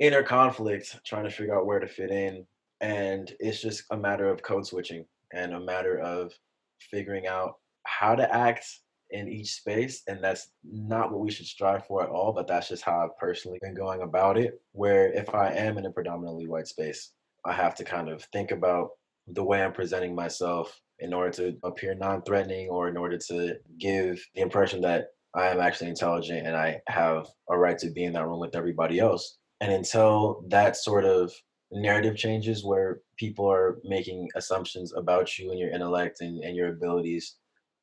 inner 0.00 0.22
conflict 0.22 0.98
trying 1.04 1.24
to 1.24 1.30
figure 1.30 1.56
out 1.56 1.66
where 1.66 1.78
to 1.78 1.86
fit 1.86 2.10
in. 2.10 2.46
And 2.80 3.32
it's 3.38 3.62
just 3.62 3.84
a 3.90 3.96
matter 3.96 4.28
of 4.28 4.42
code 4.42 4.66
switching 4.66 5.04
and 5.32 5.54
a 5.54 5.60
matter 5.60 5.98
of 6.00 6.32
figuring 6.80 7.26
out 7.26 7.54
how 7.84 8.14
to 8.14 8.34
act 8.34 8.66
in 9.10 9.28
each 9.28 9.52
space. 9.52 10.02
And 10.08 10.22
that's 10.22 10.48
not 10.64 11.12
what 11.12 11.20
we 11.20 11.30
should 11.30 11.46
strive 11.46 11.86
for 11.86 12.02
at 12.02 12.10
all, 12.10 12.32
but 12.32 12.46
that's 12.46 12.68
just 12.68 12.82
how 12.82 12.98
I've 12.98 13.16
personally 13.18 13.58
been 13.62 13.74
going 13.74 14.02
about 14.02 14.36
it. 14.36 14.60
Where 14.72 15.12
if 15.12 15.34
I 15.34 15.50
am 15.52 15.78
in 15.78 15.86
a 15.86 15.90
predominantly 15.90 16.48
white 16.48 16.66
space, 16.66 17.12
I 17.44 17.52
have 17.52 17.74
to 17.76 17.84
kind 17.84 18.08
of 18.08 18.24
think 18.24 18.50
about 18.50 18.90
the 19.28 19.44
way 19.44 19.62
I'm 19.62 19.72
presenting 19.72 20.14
myself 20.14 20.80
in 20.98 21.12
order 21.12 21.30
to 21.30 21.56
appear 21.64 21.94
non 21.94 22.22
threatening 22.22 22.68
or 22.68 22.88
in 22.88 22.96
order 22.96 23.18
to 23.28 23.56
give 23.78 24.24
the 24.34 24.42
impression 24.42 24.80
that 24.82 25.08
I 25.34 25.48
am 25.48 25.60
actually 25.60 25.90
intelligent 25.90 26.46
and 26.46 26.56
I 26.56 26.80
have 26.86 27.26
a 27.50 27.58
right 27.58 27.78
to 27.78 27.90
be 27.90 28.04
in 28.04 28.12
that 28.12 28.26
room 28.26 28.40
with 28.40 28.54
everybody 28.54 29.00
else. 29.00 29.38
And 29.60 29.72
until 29.72 30.44
that 30.48 30.76
sort 30.76 31.04
of 31.04 31.32
narrative 31.72 32.16
changes 32.16 32.64
where 32.64 33.00
people 33.16 33.50
are 33.50 33.78
making 33.84 34.28
assumptions 34.36 34.94
about 34.94 35.38
you 35.38 35.50
and 35.50 35.58
your 35.58 35.70
intellect 35.70 36.20
and, 36.20 36.42
and 36.44 36.54
your 36.54 36.68
abilities 36.68 37.36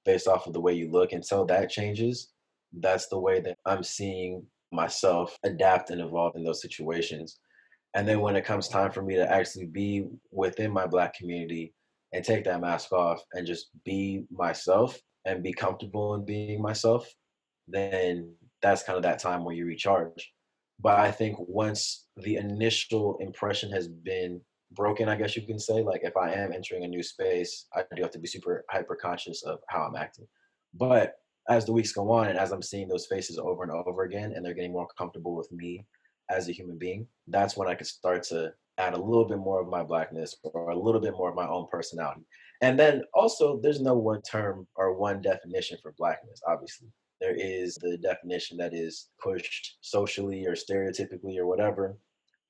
based 0.05 0.27
off 0.27 0.47
of 0.47 0.53
the 0.53 0.61
way 0.61 0.73
you 0.73 0.89
look, 0.89 1.11
until 1.11 1.45
that 1.45 1.69
changes, 1.69 2.29
that's 2.79 3.07
the 3.07 3.19
way 3.19 3.41
that 3.41 3.57
I'm 3.65 3.83
seeing 3.83 4.45
myself 4.71 5.37
adapt 5.43 5.89
and 5.89 6.01
evolve 6.01 6.35
in 6.35 6.43
those 6.43 6.61
situations. 6.61 7.39
And 7.93 8.07
then 8.07 8.21
when 8.21 8.35
it 8.35 8.45
comes 8.45 8.67
time 8.67 8.91
for 8.91 9.01
me 9.01 9.15
to 9.15 9.29
actually 9.29 9.65
be 9.65 10.05
within 10.31 10.71
my 10.71 10.87
black 10.87 11.13
community 11.13 11.73
and 12.13 12.23
take 12.23 12.43
that 12.45 12.61
mask 12.61 12.91
off 12.91 13.21
and 13.33 13.45
just 13.45 13.69
be 13.83 14.23
myself 14.31 14.97
and 15.25 15.43
be 15.43 15.53
comfortable 15.53 16.15
in 16.15 16.25
being 16.25 16.61
myself, 16.61 17.07
then 17.67 18.33
that's 18.61 18.83
kind 18.83 18.97
of 18.97 19.03
that 19.03 19.19
time 19.19 19.43
where 19.43 19.55
you 19.55 19.65
recharge. 19.65 20.31
But 20.79 20.99
I 20.99 21.11
think 21.11 21.37
once 21.39 22.05
the 22.17 22.37
initial 22.37 23.17
impression 23.19 23.71
has 23.71 23.87
been 23.87 24.41
broken, 24.71 25.09
I 25.09 25.15
guess 25.15 25.35
you 25.35 25.45
can 25.45 25.59
say, 25.59 25.83
like 25.83 26.01
if 26.03 26.15
I 26.17 26.31
am 26.31 26.53
entering 26.53 26.85
a 26.85 26.87
new 26.87 27.03
space, 27.03 27.67
I 27.75 27.83
do 27.95 28.01
have 28.01 28.11
to 28.11 28.19
be 28.19 28.27
super 28.27 28.63
hyper 28.69 28.95
conscious 28.95 29.43
of 29.43 29.59
how 29.67 29.81
I'm 29.83 29.95
acting. 29.95 30.27
But 30.73 31.15
as 31.49 31.65
the 31.65 31.73
weeks 31.73 31.91
go 31.91 32.09
on 32.11 32.29
and 32.29 32.39
as 32.39 32.51
I'm 32.51 32.61
seeing 32.61 32.87
those 32.87 33.07
faces 33.07 33.37
over 33.37 33.63
and 33.63 33.71
over 33.71 34.03
again 34.03 34.33
and 34.35 34.45
they're 34.45 34.53
getting 34.53 34.71
more 34.71 34.87
comfortable 34.97 35.35
with 35.35 35.51
me 35.51 35.85
as 36.31 36.49
a 36.49 36.53
human 36.53 36.77
being, 36.77 37.07
that's 37.27 37.57
when 37.57 37.67
I 37.67 37.75
could 37.75 37.87
start 37.87 38.23
to 38.23 38.53
add 38.77 38.93
a 38.93 39.01
little 39.01 39.25
bit 39.25 39.37
more 39.37 39.61
of 39.61 39.67
my 39.67 39.83
blackness 39.83 40.35
or 40.43 40.69
a 40.69 40.77
little 40.77 41.01
bit 41.01 41.13
more 41.13 41.29
of 41.29 41.35
my 41.35 41.47
own 41.47 41.67
personality. 41.69 42.21
And 42.61 42.79
then 42.79 43.03
also, 43.13 43.59
there's 43.59 43.81
no 43.81 43.95
one 43.95 44.21
term 44.21 44.67
or 44.75 44.93
one 44.93 45.21
definition 45.21 45.77
for 45.81 45.93
blackness, 45.97 46.41
obviously. 46.47 46.89
There 47.19 47.35
is 47.35 47.75
the 47.75 47.97
definition 47.97 48.57
that 48.57 48.73
is 48.73 49.09
pushed 49.21 49.77
socially 49.81 50.45
or 50.45 50.53
stereotypically 50.53 51.37
or 51.37 51.45
whatever. 51.45 51.97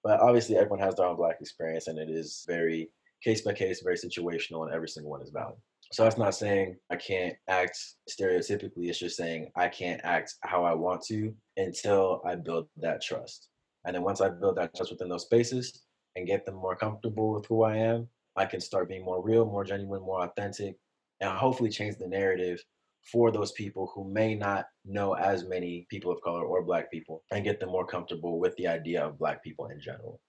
But 0.04 0.20
obviously, 0.20 0.58
everyone 0.58 0.80
has 0.80 0.96
their 0.96 1.06
own 1.06 1.18
black 1.18 1.38
experience, 1.42 1.88
and 1.88 2.00
it 2.00 2.10
is 2.10 2.44
very 2.48 2.90
case 3.24 3.42
by 3.42 3.54
case, 3.54 3.82
very 3.82 3.98
situational, 3.98 4.66
and 4.66 4.74
every 4.74 4.90
single 4.90 5.12
one 5.12 5.22
is 5.22 5.30
valid. 5.30 5.58
So 5.92 6.04
that's 6.04 6.18
not 6.18 6.36
saying 6.36 6.78
I 6.90 6.96
can't 6.96 7.36
act 7.50 7.78
stereotypically. 8.10 8.88
It's 8.88 9.00
just 9.00 9.18
saying 9.18 9.52
I 9.56 9.68
can't 9.68 10.02
act 10.04 10.36
how 10.42 10.64
I 10.64 10.74
want 10.74 11.02
to 11.08 11.34
until 11.58 12.22
I 12.26 12.36
build 12.36 12.70
that 12.78 13.02
trust. 13.02 13.50
And 13.86 13.96
then 13.96 14.04
once 14.04 14.22
I 14.22 14.30
build 14.30 14.58
that 14.58 14.76
trust 14.76 14.92
within 14.92 15.10
those 15.10 15.24
spaces 15.24 15.84
and 16.16 16.28
get 16.28 16.46
them 16.46 16.56
more 16.56 16.76
comfortable 16.76 17.34
with 17.34 17.46
who 17.48 17.64
I 17.64 17.78
am, 17.78 18.08
I 18.36 18.46
can 18.46 18.62
start 18.62 18.90
being 18.90 19.04
more 19.04 19.22
real, 19.22 19.46
more 19.46 19.64
genuine, 19.64 20.02
more 20.02 20.24
authentic, 20.24 20.78
and 21.20 21.32
hopefully 21.32 21.70
change 21.70 21.98
the 21.98 22.08
narrative 22.08 22.64
for 23.12 23.32
those 23.32 23.52
people 23.54 23.92
who 23.94 24.12
may 24.12 24.36
not 24.36 24.66
know 24.86 25.14
as 25.14 25.48
many 25.48 25.88
people 25.90 26.12
of 26.12 26.22
color 26.22 26.44
or 26.44 26.64
black 26.64 26.92
people 26.92 27.24
and 27.32 27.44
get 27.44 27.60
them 27.60 27.70
more 27.70 27.86
comfortable 27.86 28.40
with 28.40 28.56
the 28.58 28.68
idea 28.68 29.04
of 29.04 29.18
black 29.18 29.44
people 29.44 29.68
in 29.68 29.80
general. 29.82 30.20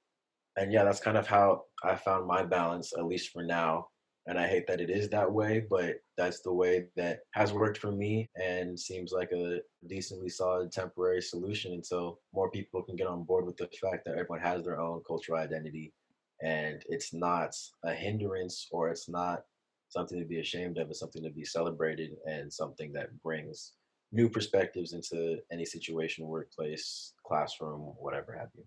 And 0.57 0.73
yeah, 0.73 0.85
that's 0.85 1.01
kind 1.01 1.17
of 1.17 1.27
how 1.27 1.65
I 1.83 1.95
found 1.95 2.27
my 2.27 2.45
balance, 2.45 2.93
at 2.97 3.07
least 3.07 3.31
for 3.31 3.43
now, 3.43 3.89
and 4.27 4.39
I 4.39 4.47
hate 4.47 4.67
that 4.69 4.81
it 4.81 4.91
is 4.91 5.09
that 5.09 5.31
way, 5.31 5.67
but 5.69 5.97
that's 6.17 6.41
the 6.41 6.53
way 6.53 6.87
that 6.97 7.21
has 7.33 7.53
worked 7.53 7.79
for 7.79 7.91
me 7.91 8.29
and 8.37 8.79
seems 8.79 9.13
like 9.13 9.33
a 9.33 9.61
decently 9.89 10.29
solid 10.29 10.71
temporary 10.71 11.21
solution 11.21 11.73
until 11.73 12.21
more 12.33 12.51
people 12.51 12.83
can 12.83 12.95
get 12.95 13.09
on 13.09 13.25
board 13.25 13.47
with 13.47 13.57
the 13.57 13.69
fact 13.81 14.05
that 14.05 14.17
everyone 14.17 14.41
has 14.41 14.63
their 14.65 14.81
own 14.81 15.03
cultural 15.07 15.39
identity 15.39 15.93
and 16.41 16.85
it's 16.89 17.13
not 17.13 17.57
a 17.85 17.93
hindrance 17.93 18.69
or 18.71 18.91
it's 18.91 19.09
not 19.09 19.45
something 19.89 20.19
to 20.19 20.25
be 20.25 20.41
ashamed 20.41 20.79
of, 20.79 20.89
it's 20.89 21.01
something 21.01 21.23
to 21.23 21.31
be 21.31 21.45
celebrated 21.45 22.13
and 22.27 22.53
something 22.53 22.93
that 22.93 23.21
brings 23.23 23.73
new 24.13 24.29
perspectives 24.29 24.93
into 24.93 25.39
any 25.51 25.65
situation, 25.65 26.27
workplace, 26.27 27.13
classroom, 27.27 27.81
whatever 27.99 28.33
have 28.33 28.49
you. 28.57 28.65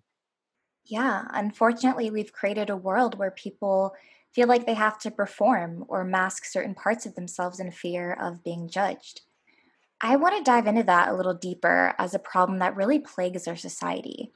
Yeah, 0.85 1.25
unfortunately, 1.31 2.11
we've 2.11 2.31
created 2.31 2.69
a 2.69 2.77
world 2.77 3.17
where 3.17 3.31
people 3.31 3.95
feel 4.35 4.47
like 4.49 4.65
they 4.65 4.73
have 4.73 4.99
to 4.99 5.09
perform 5.09 5.85
or 5.87 6.03
mask 6.03 6.43
certain 6.43 6.75
parts 6.75 7.05
of 7.05 7.15
themselves 7.15 7.57
in 7.57 7.71
fear 7.71 8.11
of 8.11 8.43
being 8.43 8.67
judged. 8.67 9.21
I 10.01 10.17
want 10.17 10.35
to 10.37 10.43
dive 10.43 10.67
into 10.67 10.83
that 10.83 11.07
a 11.07 11.15
little 11.15 11.33
deeper 11.33 11.95
as 11.97 12.13
a 12.13 12.19
problem 12.19 12.59
that 12.59 12.75
really 12.75 12.99
plagues 12.99 13.47
our 13.47 13.55
society. 13.55 14.33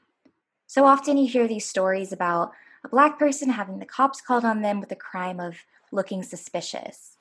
So 0.68 0.86
often 0.86 1.18
you 1.18 1.27
hear 1.27 1.50
these 1.50 1.68
stories 1.68 2.13
about 2.13 2.53
a 2.86 2.88
black 2.88 3.20
person 3.20 3.50
having 3.50 3.79
the 3.79 3.86
cops 3.86 4.22
called 4.22 4.46
on 4.46 4.62
them 4.62 4.79
with 4.79 4.88
the 4.88 4.96
crime 4.96 5.41
of 5.41 5.58
looking 5.91 6.24
suspicious. 6.24 7.18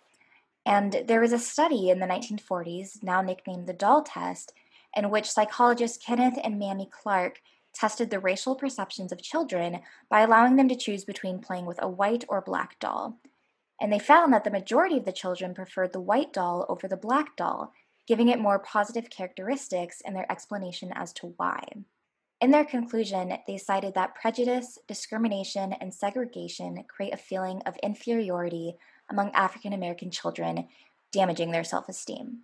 And 0.64 1.02
there 1.08 1.20
was 1.20 1.32
a 1.32 1.38
study 1.38 1.90
in 1.90 1.99
the 1.99 2.06
1940s, 2.06 3.02
now 3.02 3.23
nicknamed 3.23 3.66
the 3.66 3.73
doll 3.73 4.02
test, 4.02 4.52
in 4.94 5.11
which 5.11 5.30
psychologists 5.30 5.99
Kenneth 6.04 6.38
and 6.44 6.61
Mamie 6.61 6.90
Clark 6.92 7.40
tested 7.75 8.10
the 8.10 8.18
racial 8.18 8.54
perceptions 8.54 9.12
of 9.12 9.22
children 9.22 9.80
by 10.10 10.20
allowing 10.20 10.56
them 10.56 10.68
to 10.68 10.76
choose 10.76 11.04
between 11.04 11.40
playing 11.40 11.66
with 11.66 11.80
a 11.82 11.88
white 11.88 12.25
or 12.28 12.40
black 12.40 12.78
doll. 12.78 13.18
And 13.80 13.92
they 13.92 13.98
found 13.98 14.32
that 14.32 14.44
the 14.44 14.50
majority 14.50 14.96
of 14.96 15.04
the 15.04 15.12
children 15.12 15.54
preferred 15.54 15.92
the 15.92 16.00
white 16.00 16.32
doll 16.32 16.66
over 16.68 16.88
the 16.88 16.96
black 16.96 17.37
doll, 17.37 17.72
giving 18.06 18.28
it 18.28 18.40
more 18.40 18.58
positive 18.58 19.10
characteristics 19.10 20.00
in 20.04 20.14
their 20.14 20.30
explanation 20.30 20.92
as 20.94 21.12
to 21.14 21.34
why. 21.37 21.62
In 22.40 22.50
their 22.50 22.64
conclusion, 22.64 23.37
they 23.46 23.58
cited 23.58 23.94
that 23.94 24.14
prejudice, 24.14 24.78
discrimination, 24.87 25.72
and 25.72 25.92
segregation 25.92 26.84
create 26.88 27.12
a 27.12 27.16
feeling 27.16 27.62
of 27.66 27.76
inferiority 27.82 28.76
among 29.10 29.32
African 29.32 29.72
American 29.72 30.10
children, 30.10 30.68
damaging 31.12 31.50
their 31.50 31.64
self 31.64 31.88
esteem. 31.88 32.42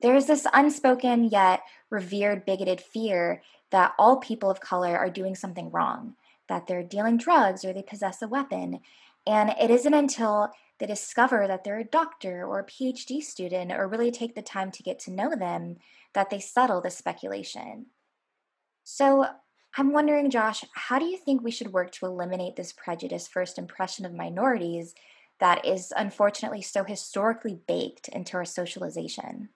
There 0.00 0.16
is 0.16 0.26
this 0.26 0.46
unspoken 0.52 1.24
yet 1.24 1.60
revered 1.90 2.46
bigoted 2.46 2.80
fear 2.80 3.42
that 3.70 3.94
all 3.98 4.16
people 4.16 4.50
of 4.50 4.60
color 4.60 4.96
are 4.96 5.10
doing 5.10 5.34
something 5.34 5.70
wrong, 5.70 6.14
that 6.48 6.66
they're 6.66 6.82
dealing 6.82 7.16
drugs 7.16 7.64
or 7.64 7.72
they 7.72 7.82
possess 7.82 8.22
a 8.22 8.28
weapon. 8.28 8.80
And 9.26 9.54
it 9.60 9.70
isn't 9.70 9.94
until 9.94 10.50
they 10.78 10.86
discover 10.86 11.46
that 11.46 11.62
they're 11.62 11.78
a 11.78 11.84
doctor 11.84 12.44
or 12.44 12.58
a 12.58 12.66
PhD 12.66 13.22
student 13.22 13.70
or 13.70 13.86
really 13.86 14.10
take 14.10 14.34
the 14.34 14.42
time 14.42 14.70
to 14.72 14.82
get 14.82 14.98
to 15.00 15.12
know 15.12 15.34
them 15.36 15.76
that 16.14 16.30
they 16.30 16.40
settle 16.40 16.80
the 16.80 16.90
speculation. 16.90 17.86
So, 18.84 19.26
I'm 19.76 19.92
wondering, 19.92 20.30
Josh, 20.30 20.64
how 20.74 20.98
do 20.98 21.04
you 21.04 21.16
think 21.16 21.42
we 21.42 21.52
should 21.52 21.72
work 21.72 21.92
to 21.92 22.06
eliminate 22.06 22.56
this 22.56 22.72
prejudice 22.72 23.28
first 23.28 23.56
impression 23.56 24.04
of 24.04 24.12
minorities 24.12 24.96
that 25.38 25.64
is 25.64 25.92
unfortunately 25.96 26.60
so 26.62 26.82
historically 26.82 27.60
baked 27.68 28.08
into 28.08 28.36
our 28.36 28.44
socialization? 28.44 29.50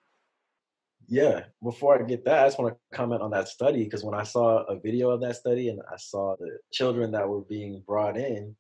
Yeah, 1.07 1.45
before 1.63 2.01
I 2.01 2.07
get 2.07 2.25
that, 2.25 2.45
I 2.45 2.47
just 2.47 2.59
want 2.59 2.75
to 2.75 2.97
comment 2.97 3.23
on 3.23 3.31
that 3.33 3.49
study 3.49 3.85
because 3.85 4.05
when 4.05 4.15
I 4.15 4.23
saw 4.23 4.63
a 4.65 4.79
video 4.79 5.11
of 5.11 5.21
that 5.21 5.37
study 5.37 5.69
and 5.69 5.81
I 5.91 5.97
saw 5.97 6.37
the 6.39 6.59
children 6.73 7.11
that 7.13 7.29
were 7.29 7.43
being 7.43 7.83
brought 7.87 8.17
in, 8.17 8.57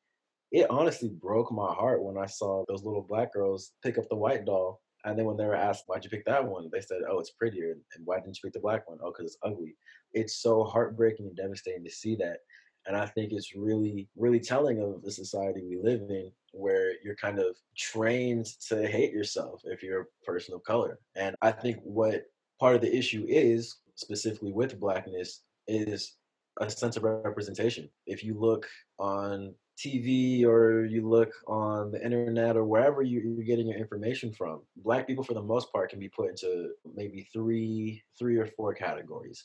it 0.53 0.71
honestly 0.71 1.09
broke 1.09 1.51
my 1.51 1.73
heart 1.73 2.05
when 2.05 2.19
I 2.19 2.27
saw 2.27 2.65
those 2.69 2.85
little 2.85 3.03
black 3.03 3.33
girls 3.33 3.73
pick 3.83 3.99
up 3.99 4.09
the 4.09 4.17
white 4.17 4.45
doll. 4.45 4.81
And 5.05 5.19
then 5.19 5.27
when 5.27 5.37
they 5.37 5.45
were 5.45 5.55
asked, 5.55 5.85
why'd 5.87 6.05
you 6.05 6.11
pick 6.11 6.25
that 6.27 6.45
one? 6.45 6.69
They 6.73 6.81
said, 6.81 7.03
oh, 7.09 7.19
it's 7.19 7.33
prettier. 7.33 7.77
And 7.95 8.07
why 8.07 8.21
didn't 8.21 8.37
you 8.37 8.47
pick 8.47 8.55
the 8.55 8.61
black 8.61 8.89
one? 8.89 8.99
Oh, 9.03 9.11
because 9.11 9.27
it's 9.27 9.39
ugly. 9.43 9.77
It's 10.13 10.37
so 10.37 10.65
heartbreaking 10.65 11.27
and 11.27 11.37
devastating 11.37 11.85
to 11.85 11.91
see 11.91 12.15
that. 12.17 12.39
And 12.87 12.97
I 12.97 13.07
think 13.07 13.33
it's 13.33 13.55
really, 13.55 14.09
really 14.17 14.41
telling 14.41 14.81
of 14.81 15.03
the 15.03 15.11
society 15.11 15.63
we 15.63 15.79
live 15.83 16.03
in 16.11 16.31
where 16.53 16.93
you're 17.03 17.17
kind 17.17 17.39
of 17.39 17.57
trained 17.77 18.47
to 18.69 18.87
hate 18.87 19.13
yourself 19.13 19.63
if 19.65 19.83
you're 19.83 20.03
a 20.03 20.25
person 20.25 20.55
of 20.55 20.63
color. 20.63 20.99
And 21.17 21.35
I 21.43 21.51
think 21.51 21.79
what 21.83 22.27
part 22.65 22.75
of 22.75 22.81
the 22.81 22.97
issue 22.97 23.27
is 23.29 23.77
specifically 23.95 24.51
with 24.51 24.81
blackness 24.81 25.43
is 25.69 26.15
a 26.63 26.71
sense 26.71 26.97
of 26.97 27.03
representation. 27.03 27.91
If 28.07 28.25
you 28.25 28.41
look 28.41 28.67
on 28.99 29.55
TV 29.77 30.47
or 30.47 30.87
you 30.87 31.07
look 31.07 31.31
on 31.47 31.91
the 31.91 32.03
internet 32.03 32.57
or 32.57 32.65
wherever 32.65 33.03
you're 33.03 33.45
getting 33.45 33.67
your 33.67 33.77
information 33.77 34.33
from, 34.33 34.63
black 34.77 35.07
people 35.07 35.23
for 35.23 35.35
the 35.35 35.43
most 35.43 35.71
part 35.73 35.91
can 35.91 35.99
be 35.99 36.09
put 36.09 36.31
into 36.31 36.71
maybe 36.95 37.29
three, 37.35 38.03
three 38.19 38.39
or 38.39 38.47
four 38.47 38.73
categories. 38.73 39.45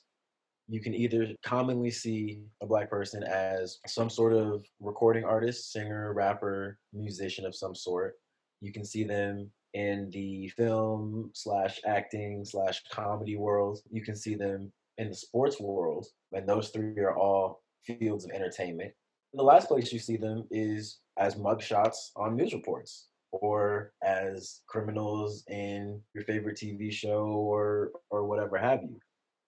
You 0.70 0.80
can 0.80 0.96
either 0.96 1.28
commonly 1.44 1.92
see 1.92 2.44
a 2.64 2.66
black 2.66 2.90
person 2.90 3.24
as 3.24 3.80
some 3.86 4.10
sort 4.10 4.32
of 4.32 4.64
recording 4.80 5.26
artist, 5.26 5.74
singer, 5.74 6.14
rapper, 6.14 6.80
musician 6.94 7.46
of 7.46 7.54
some 7.54 7.76
sort. 7.76 8.14
You 8.62 8.72
can 8.72 8.86
see 8.86 9.04
them 9.04 9.52
in 9.74 10.10
the 10.12 10.48
film 10.50 11.32
slash 11.34 11.80
acting 11.86 12.44
slash 12.46 12.82
comedy 12.92 13.38
world. 13.38 13.80
You 13.92 14.02
can 14.02 14.16
see 14.16 14.36
them 14.36 14.72
in 14.98 15.10
the 15.10 15.16
sports 15.16 15.60
world, 15.60 16.08
and 16.34 16.48
those 16.48 16.70
three 16.70 16.98
are 17.00 17.16
all 17.16 17.62
fields 17.86 18.26
of 18.26 18.32
entertainment. 18.32 18.92
And 19.34 19.40
the 19.40 19.44
last 19.44 19.68
place 19.68 19.94
you 19.94 20.00
see 20.00 20.18
them 20.18 20.46
is 20.52 21.00
as 21.18 21.36
mugshots 21.36 22.10
on 22.16 22.36
news 22.36 22.54
reports 22.54 23.08
or 23.32 23.94
as 24.04 24.62
criminals 24.68 25.44
in 25.50 26.02
your 26.14 26.24
favorite 26.24 26.58
TV 26.58 26.92
show 26.92 27.26
or 27.26 27.92
or 28.10 28.26
whatever 28.26 28.58
have 28.58 28.82
you. 28.84 29.00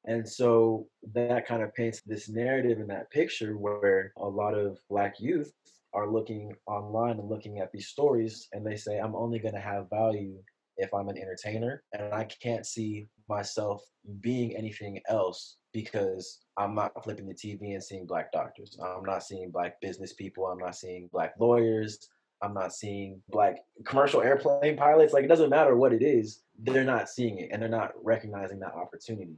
And 0.05 0.27
so 0.27 0.87
that 1.13 1.47
kind 1.47 1.61
of 1.61 1.73
paints 1.75 2.01
this 2.01 2.27
narrative 2.27 2.79
in 2.79 2.87
that 2.87 3.11
picture 3.11 3.57
where 3.57 4.13
a 4.17 4.27
lot 4.27 4.53
of 4.53 4.79
black 4.89 5.19
youth 5.19 5.51
are 5.93 6.11
looking 6.11 6.53
online 6.67 7.19
and 7.19 7.29
looking 7.29 7.59
at 7.59 7.71
these 7.71 7.87
stories 7.87 8.47
and 8.53 8.65
they 8.65 8.75
say 8.75 8.97
i'm 8.97 9.15
only 9.15 9.39
going 9.39 9.53
to 9.53 9.59
have 9.59 9.89
value 9.89 10.37
if 10.77 10.93
i'm 10.93 11.09
an 11.09 11.17
entertainer 11.17 11.83
and 11.93 12.13
i 12.13 12.23
can't 12.23 12.65
see 12.65 13.07
myself 13.27 13.83
being 14.19 14.55
anything 14.55 14.99
else 15.09 15.57
because 15.73 16.39
i'm 16.57 16.73
not 16.75 16.91
flipping 17.03 17.27
the 17.27 17.33
tv 17.33 17.73
and 17.73 17.83
seeing 17.83 18.05
black 18.05 18.31
doctors. 18.31 18.77
I'm 18.83 19.05
not 19.05 19.23
seeing 19.23 19.51
black 19.51 19.79
business 19.81 20.13
people. 20.13 20.45
I'm 20.45 20.57
not 20.57 20.75
seeing 20.75 21.09
black 21.11 21.33
lawyers. 21.39 22.09
I'm 22.43 22.53
not 22.53 22.73
seeing 22.73 23.21
black 23.29 23.57
commercial 23.85 24.21
airplane 24.21 24.75
pilots. 24.75 25.13
Like 25.13 25.23
it 25.23 25.27
doesn't 25.29 25.49
matter 25.49 25.75
what 25.75 25.93
it 25.93 26.01
is 26.01 26.41
they're 26.63 26.83
not 26.83 27.09
seeing 27.09 27.39
it 27.39 27.49
and 27.51 27.61
they're 27.61 27.69
not 27.69 27.91
recognizing 28.03 28.59
that 28.59 28.73
opportunity. 28.73 29.37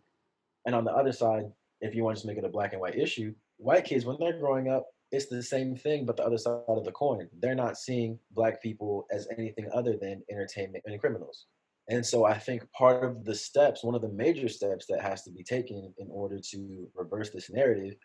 And 0.66 0.76
on 0.76 0.86
the 0.86 0.92
other 0.92 1.12
side 1.12 1.46
if 1.82 1.94
you 1.94 2.04
want 2.04 2.16
to 2.16 2.20
just 2.20 2.28
make 2.28 2.38
it 2.38 2.46
a 2.46 2.50
black 2.50 2.72
and 2.72 2.82
white 2.82 2.96
issue 2.96 3.34
white 3.58 3.86
kids 3.86 4.06
when 4.06 4.18
they're 4.20 4.40
growing 4.40 4.70
up 4.70 4.88
it's 5.14 5.28
the 5.28 5.44
same 5.44 5.76
thing, 5.76 6.06
but 6.06 6.18
the 6.18 6.26
other 6.26 6.40
side 6.40 6.64
of 6.68 6.84
the 6.84 6.92
coin. 6.92 7.30
They're 7.40 7.54
not 7.54 7.78
seeing 7.78 8.18
black 8.32 8.62
people 8.64 9.06
as 9.12 9.28
anything 9.38 9.70
other 9.72 9.96
than 9.96 10.24
entertainment 10.30 10.84
and 10.88 11.00
criminals. 11.00 11.46
And 11.88 12.04
so 12.04 12.26
I 12.26 12.38
think 12.38 12.70
part 12.72 13.04
of 13.04 13.24
the 13.24 13.36
steps, 13.36 13.84
one 13.84 13.94
of 13.94 14.02
the 14.02 14.10
major 14.10 14.50
steps 14.50 14.88
that 14.88 15.02
has 15.02 15.22
to 15.24 15.32
be 15.32 15.44
taken 15.44 15.94
in 16.00 16.08
order 16.10 16.40
to 16.40 16.88
reverse 16.96 17.30
this 17.30 17.52
narrative 17.52 17.96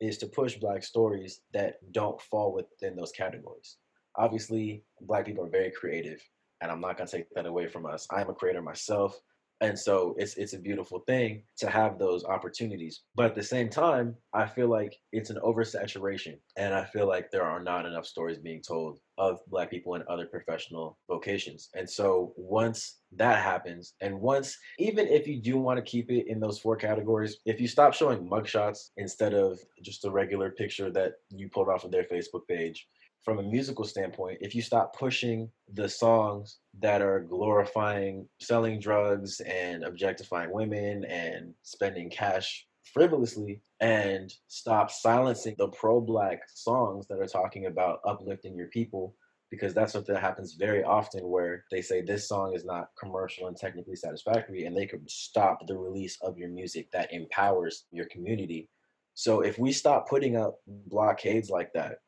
is 0.00 0.16
to 0.18 0.26
push 0.28 0.54
black 0.54 0.84
stories 0.84 1.40
that 1.52 1.76
don't 1.92 2.20
fall 2.20 2.52
within 2.52 2.94
those 2.94 3.10
categories. 3.10 3.78
Obviously, 4.16 4.84
black 5.00 5.26
people 5.26 5.44
are 5.44 5.50
very 5.50 5.72
creative, 5.72 6.22
and 6.60 6.70
I'm 6.70 6.80
not 6.80 6.96
going 6.96 7.08
to 7.08 7.16
take 7.16 7.26
that 7.34 7.46
away 7.46 7.66
from 7.66 7.84
us. 7.84 8.06
I'm 8.12 8.30
a 8.30 8.34
creator 8.34 8.62
myself 8.62 9.20
and 9.64 9.78
so 9.78 10.14
it's 10.18 10.34
it's 10.34 10.52
a 10.52 10.58
beautiful 10.58 11.00
thing 11.00 11.42
to 11.56 11.70
have 11.70 11.98
those 11.98 12.24
opportunities 12.24 13.02
but 13.14 13.26
at 13.26 13.34
the 13.34 13.42
same 13.42 13.68
time 13.68 14.14
i 14.34 14.46
feel 14.46 14.68
like 14.68 14.96
it's 15.12 15.30
an 15.30 15.38
oversaturation 15.42 16.36
and 16.56 16.74
i 16.74 16.84
feel 16.84 17.08
like 17.08 17.30
there 17.30 17.44
are 17.44 17.62
not 17.62 17.86
enough 17.86 18.06
stories 18.06 18.38
being 18.38 18.60
told 18.60 19.00
of 19.18 19.40
black 19.48 19.70
people 19.70 19.94
in 19.94 20.02
other 20.08 20.26
professional 20.26 20.98
vocations. 21.08 21.68
And 21.74 21.88
so 21.88 22.32
once 22.36 22.98
that 23.16 23.42
happens 23.44 23.94
and 24.00 24.20
once 24.20 24.58
even 24.80 25.06
if 25.06 25.28
you 25.28 25.40
do 25.40 25.56
want 25.56 25.76
to 25.76 25.82
keep 25.82 26.10
it 26.10 26.26
in 26.26 26.40
those 26.40 26.58
four 26.58 26.74
categories 26.74 27.36
if 27.46 27.60
you 27.60 27.68
stop 27.68 27.94
showing 27.94 28.28
mugshots 28.28 28.90
instead 28.96 29.34
of 29.34 29.60
just 29.82 30.04
a 30.04 30.10
regular 30.10 30.50
picture 30.50 30.90
that 30.90 31.12
you 31.30 31.48
pulled 31.48 31.68
off 31.68 31.84
of 31.84 31.92
their 31.92 32.02
facebook 32.02 32.40
page 32.48 32.88
from 33.24 33.38
a 33.38 33.42
musical 33.42 33.84
standpoint, 33.84 34.38
if 34.40 34.54
you 34.54 34.60
stop 34.60 34.94
pushing 34.96 35.50
the 35.72 35.88
songs 35.88 36.58
that 36.80 37.00
are 37.00 37.20
glorifying 37.20 38.28
selling 38.40 38.78
drugs 38.78 39.40
and 39.40 39.82
objectifying 39.82 40.52
women 40.52 41.04
and 41.06 41.54
spending 41.62 42.10
cash 42.10 42.66
frivolously 42.92 43.62
and 43.80 44.32
stop 44.48 44.90
silencing 44.90 45.54
the 45.58 45.68
pro 45.68 46.00
black 46.00 46.40
songs 46.52 47.06
that 47.08 47.18
are 47.18 47.26
talking 47.26 47.66
about 47.66 48.00
uplifting 48.06 48.54
your 48.54 48.68
people 48.68 49.16
because 49.50 49.72
that's 49.72 49.92
something 49.92 50.14
that 50.14 50.20
happens 50.20 50.54
very 50.54 50.82
often 50.82 51.28
where 51.28 51.64
they 51.70 51.80
say 51.80 52.02
this 52.02 52.28
song 52.28 52.54
is 52.54 52.64
not 52.64 52.88
commercial 52.98 53.46
and 53.46 53.56
technically 53.56 53.96
satisfactory 53.96 54.64
and 54.64 54.76
they 54.76 54.86
could 54.86 55.08
stop 55.08 55.66
the 55.66 55.76
release 55.76 56.18
of 56.22 56.36
your 56.36 56.48
music 56.48 56.90
that 56.92 57.12
empowers 57.12 57.86
your 57.90 58.06
community. 58.06 58.68
So 59.14 59.40
if 59.40 59.58
we 59.58 59.72
stop 59.72 60.08
putting 60.08 60.36
up 60.36 60.56
blockades 60.66 61.50
like 61.50 61.72
that 61.74 61.98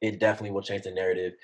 it 0.00 0.20
definitely 0.20 0.50
will 0.50 0.62
change 0.62 0.82
the 0.82 0.90
narrative. 0.90 1.34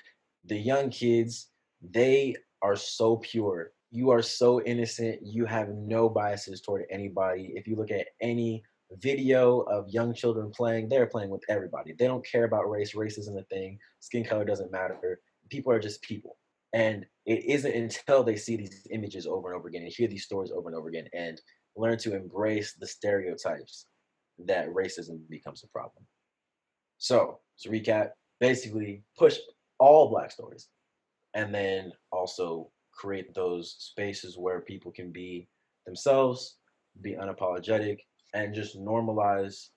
The 0.45 0.59
young 0.59 0.91
kids, 0.91 1.49
they 1.83 2.37
are 2.63 2.77
so 2.77 3.17
pure. 3.17 3.73
You 3.91 4.11
are 4.11 4.23
so 4.23 4.63
innocent. 4.63 5.21
You 5.23 5.47
have 5.47 5.69
no 5.71 6.09
biases 6.09 6.61
toward 6.61 6.85
anybody. 6.91 7.53
If 7.55 7.67
you 7.67 7.77
look 7.77 7.91
at 7.91 8.09
any 8.21 8.63
video 8.99 9.61
of 9.61 9.89
young 9.89 10.15
children 10.15 10.51
playing, 10.51 10.89
they're 10.89 11.07
playing 11.07 11.31
with 11.31 11.43
everybody. 11.49 11.95
They 11.99 12.07
don't 12.07 12.27
care 12.27 12.45
about 12.45 12.71
race. 12.71 12.95
Race 12.95 13.19
isn't 13.19 13.39
a 13.39 13.45
thing. 13.45 13.79
Skin 14.01 14.25
color 14.25 14.45
doesn't 14.45 14.73
matter. 14.73 15.21
People 15.49 15.73
are 15.73 15.81
just 15.81 16.03
people. 16.03 16.37
And 16.73 17.05
it 17.27 17.45
isn't 17.45 17.75
until 17.75 18.23
they 18.23 18.37
see 18.37 18.57
these 18.57 18.87
images 18.91 19.27
over 19.27 19.51
and 19.51 19.59
over 19.59 19.69
again 19.69 19.83
and 19.83 19.93
hear 19.93 20.09
these 20.09 20.25
stories 20.25 20.53
over 20.53 20.69
and 20.69 20.77
over 20.77 20.89
again 20.89 21.09
and 21.13 21.41
learn 21.77 21.99
to 21.99 22.15
embrace 22.15 22.75
the 22.75 22.87
stereotypes 22.87 23.87
that 24.47 24.69
racism 24.71 25.21
becomes 25.29 25.65
a 25.65 25.69
problem. 25.69 26.05
So, 26.99 27.39
to 27.61 27.71
recap, 27.71 28.11
basically 28.41 29.03
push 29.17 29.39
all 29.79 30.09
black 30.09 30.31
stories 30.31 30.69
and 31.35 31.55
then 31.55 31.93
also 32.11 32.71
create 32.93 33.35
those 33.35 33.77
spaces 33.79 34.37
where 34.37 34.61
people 34.61 34.91
can 34.91 35.11
be 35.11 35.49
themselves 35.87 36.57
be 37.03 37.13
unapologetic 37.13 37.99
and 38.35 38.55
just 38.55 38.79
normalize 38.79 39.69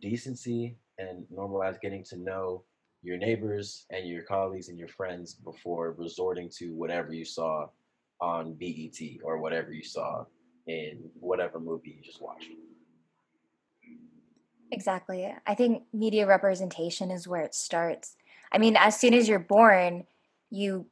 decency 0.00 0.76
and 0.98 1.24
normalize 1.34 1.80
getting 1.80 2.04
to 2.04 2.16
know 2.16 2.64
your 3.02 3.16
neighbors 3.16 3.86
and 3.90 4.08
your 4.08 4.22
colleagues 4.22 4.68
and 4.68 4.78
your 4.78 4.88
friends 4.88 5.34
before 5.34 5.92
resorting 5.98 6.48
to 6.48 6.74
whatever 6.74 7.12
you 7.12 7.24
saw 7.24 7.66
on 8.20 8.54
BET 8.54 8.98
or 9.24 9.38
whatever 9.38 9.72
you 9.72 9.82
saw 9.82 10.24
in 10.66 11.10
whatever 11.18 11.58
movie 11.58 11.96
you 11.96 12.02
just 12.02 12.22
watched. 12.22 12.48
Exactly. 14.72 15.32
I 15.46 15.54
think 15.54 15.84
media 15.92 16.26
representation 16.26 17.10
is 17.12 17.28
where 17.28 17.42
it 17.42 17.54
starts. 17.54 18.16
I 18.52 18.58
mean, 18.58 18.76
as 18.76 18.98
soon 18.98 19.14
as 19.14 19.28
you're 19.28 19.40
born, 19.40 20.06
you 20.50 20.86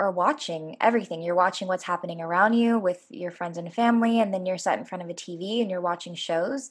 are 0.00 0.10
watching 0.12 0.76
everything. 0.80 1.22
You're 1.22 1.36
watching 1.36 1.68
what's 1.68 1.84
happening 1.84 2.20
around 2.22 2.54
you 2.54 2.78
with 2.78 3.06
your 3.10 3.32
friends 3.32 3.58
and 3.58 3.72
family, 3.74 4.20
and 4.20 4.34
then 4.34 4.46
you're 4.46 4.58
sat 4.58 4.78
in 4.78 4.86
front 4.86 5.02
of 5.04 5.10
a 5.10 5.14
TV 5.14 5.62
and 5.62 5.70
you're 5.70 5.80
watching 5.82 6.14
shows 6.14 6.70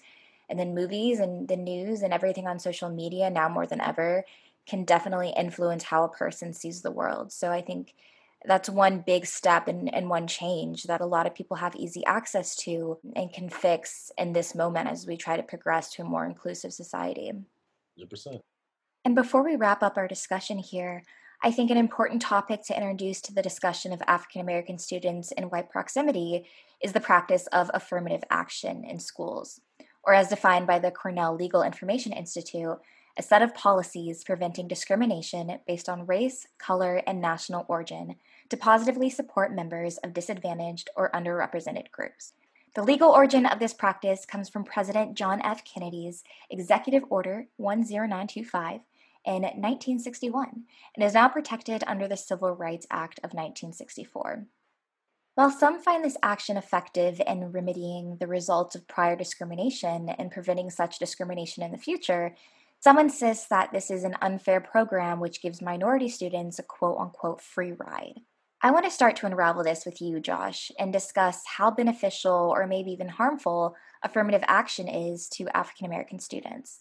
and 0.49 0.59
then 0.59 0.75
movies 0.75 1.19
and 1.19 1.47
the 1.47 1.57
news 1.57 2.03
and 2.03 2.13
everything 2.13 2.47
on 2.47 2.59
social 2.59 2.89
media 2.89 3.29
now 3.31 3.49
more 3.49 3.67
than 3.67 3.81
ever 3.81 4.25
can 4.67 4.85
definitely 4.85 5.33
influence 5.37 5.83
how 5.85 6.05
a 6.05 6.09
person 6.09 6.53
sees 6.53 6.81
the 6.83 6.91
world. 6.91 7.31
So 7.33 7.51
I 7.51 7.61
think 7.61 7.95
that's 8.45 8.69
one 8.69 9.03
big 9.05 9.25
step 9.25 9.67
and, 9.67 9.93
and 9.93 10.09
one 10.09 10.27
change 10.27 10.83
that 10.83 11.01
a 11.01 11.05
lot 11.05 11.27
of 11.27 11.35
people 11.35 11.57
have 11.57 11.75
easy 11.75 12.05
access 12.05 12.55
to 12.55 12.97
and 13.15 13.33
can 13.33 13.49
fix 13.49 14.11
in 14.17 14.33
this 14.33 14.55
moment 14.55 14.87
as 14.87 15.05
we 15.05 15.17
try 15.17 15.35
to 15.35 15.43
progress 15.43 15.91
to 15.91 16.03
a 16.03 16.05
more 16.05 16.25
inclusive 16.25 16.73
society. 16.73 17.31
100%. 17.99 18.39
And 19.05 19.15
before 19.15 19.43
we 19.43 19.55
wrap 19.55 19.83
up 19.83 19.97
our 19.97 20.07
discussion 20.07 20.57
here, 20.57 21.03
I 21.41 21.51
think 21.51 21.71
an 21.71 21.77
important 21.77 22.21
topic 22.21 22.63
to 22.63 22.75
introduce 22.75 23.21
to 23.21 23.33
the 23.33 23.41
discussion 23.41 23.93
of 23.93 24.01
African 24.07 24.41
American 24.41 24.77
students 24.77 25.31
in 25.31 25.45
white 25.45 25.69
proximity 25.69 26.45
is 26.81 26.91
the 26.91 26.99
practice 26.99 27.47
of 27.47 27.71
affirmative 27.73 28.23
action 28.29 28.83
in 28.83 28.99
schools, 28.99 29.61
or 30.03 30.13
as 30.13 30.27
defined 30.27 30.67
by 30.67 30.79
the 30.79 30.91
Cornell 30.91 31.35
Legal 31.35 31.63
Information 31.63 32.11
Institute, 32.11 32.77
a 33.17 33.23
set 33.23 33.41
of 33.41 33.53
policies 33.53 34.23
preventing 34.23 34.67
discrimination 34.67 35.59
based 35.67 35.89
on 35.89 36.05
race, 36.05 36.47
color, 36.57 37.01
and 37.07 37.21
national 37.21 37.65
origin 37.67 38.15
to 38.49 38.57
positively 38.57 39.09
support 39.09 39.53
members 39.53 39.97
of 39.97 40.13
disadvantaged 40.13 40.89
or 40.95 41.11
underrepresented 41.11 41.91
groups. 41.91 42.33
The 42.75 42.83
legal 42.83 43.09
origin 43.09 43.45
of 43.45 43.59
this 43.59 43.73
practice 43.73 44.25
comes 44.25 44.47
from 44.47 44.63
President 44.63 45.15
John 45.15 45.41
F. 45.41 45.63
Kennedy's 45.65 46.23
Executive 46.49 47.03
Order 47.09 47.47
10925 47.57 48.81
in 49.25 49.41
1961 49.41 50.63
and 50.95 51.03
is 51.03 51.13
now 51.13 51.27
protected 51.27 51.83
under 51.87 52.07
the 52.07 52.15
Civil 52.15 52.51
Rights 52.51 52.87
Act 52.91 53.19
of 53.19 53.33
1964. 53.33 54.45
While 55.35 55.51
some 55.51 55.79
find 55.79 56.03
this 56.03 56.17
action 56.21 56.57
effective 56.57 57.21
in 57.25 57.51
remedying 57.51 58.17
the 58.17 58.27
results 58.27 58.75
of 58.75 58.87
prior 58.87 59.15
discrimination 59.15 60.09
and 60.09 60.31
preventing 60.31 60.69
such 60.69 60.99
discrimination 60.99 61.63
in 61.63 61.71
the 61.71 61.77
future, 61.77 62.35
some 62.79 62.97
insist 62.97 63.49
that 63.49 63.71
this 63.71 63.91
is 63.91 64.03
an 64.03 64.15
unfair 64.21 64.61
program 64.61 65.19
which 65.19 65.41
gives 65.41 65.61
minority 65.61 66.09
students 66.09 66.59
a 66.59 66.63
quote 66.63 66.97
unquote 66.99 67.41
free 67.41 67.73
ride. 67.73 68.21
I 68.61 68.71
want 68.71 68.85
to 68.85 68.91
start 68.91 69.15
to 69.17 69.25
unravel 69.25 69.63
this 69.63 69.85
with 69.85 70.01
you, 70.01 70.19
Josh, 70.19 70.71
and 70.77 70.91
discuss 70.91 71.43
how 71.45 71.71
beneficial 71.71 72.53
or 72.55 72.67
maybe 72.67 72.91
even 72.91 73.07
harmful 73.07 73.75
affirmative 74.03 74.43
action 74.47 74.87
is 74.87 75.27
to 75.29 75.47
African 75.55 75.85
American 75.85 76.19
students. 76.19 76.79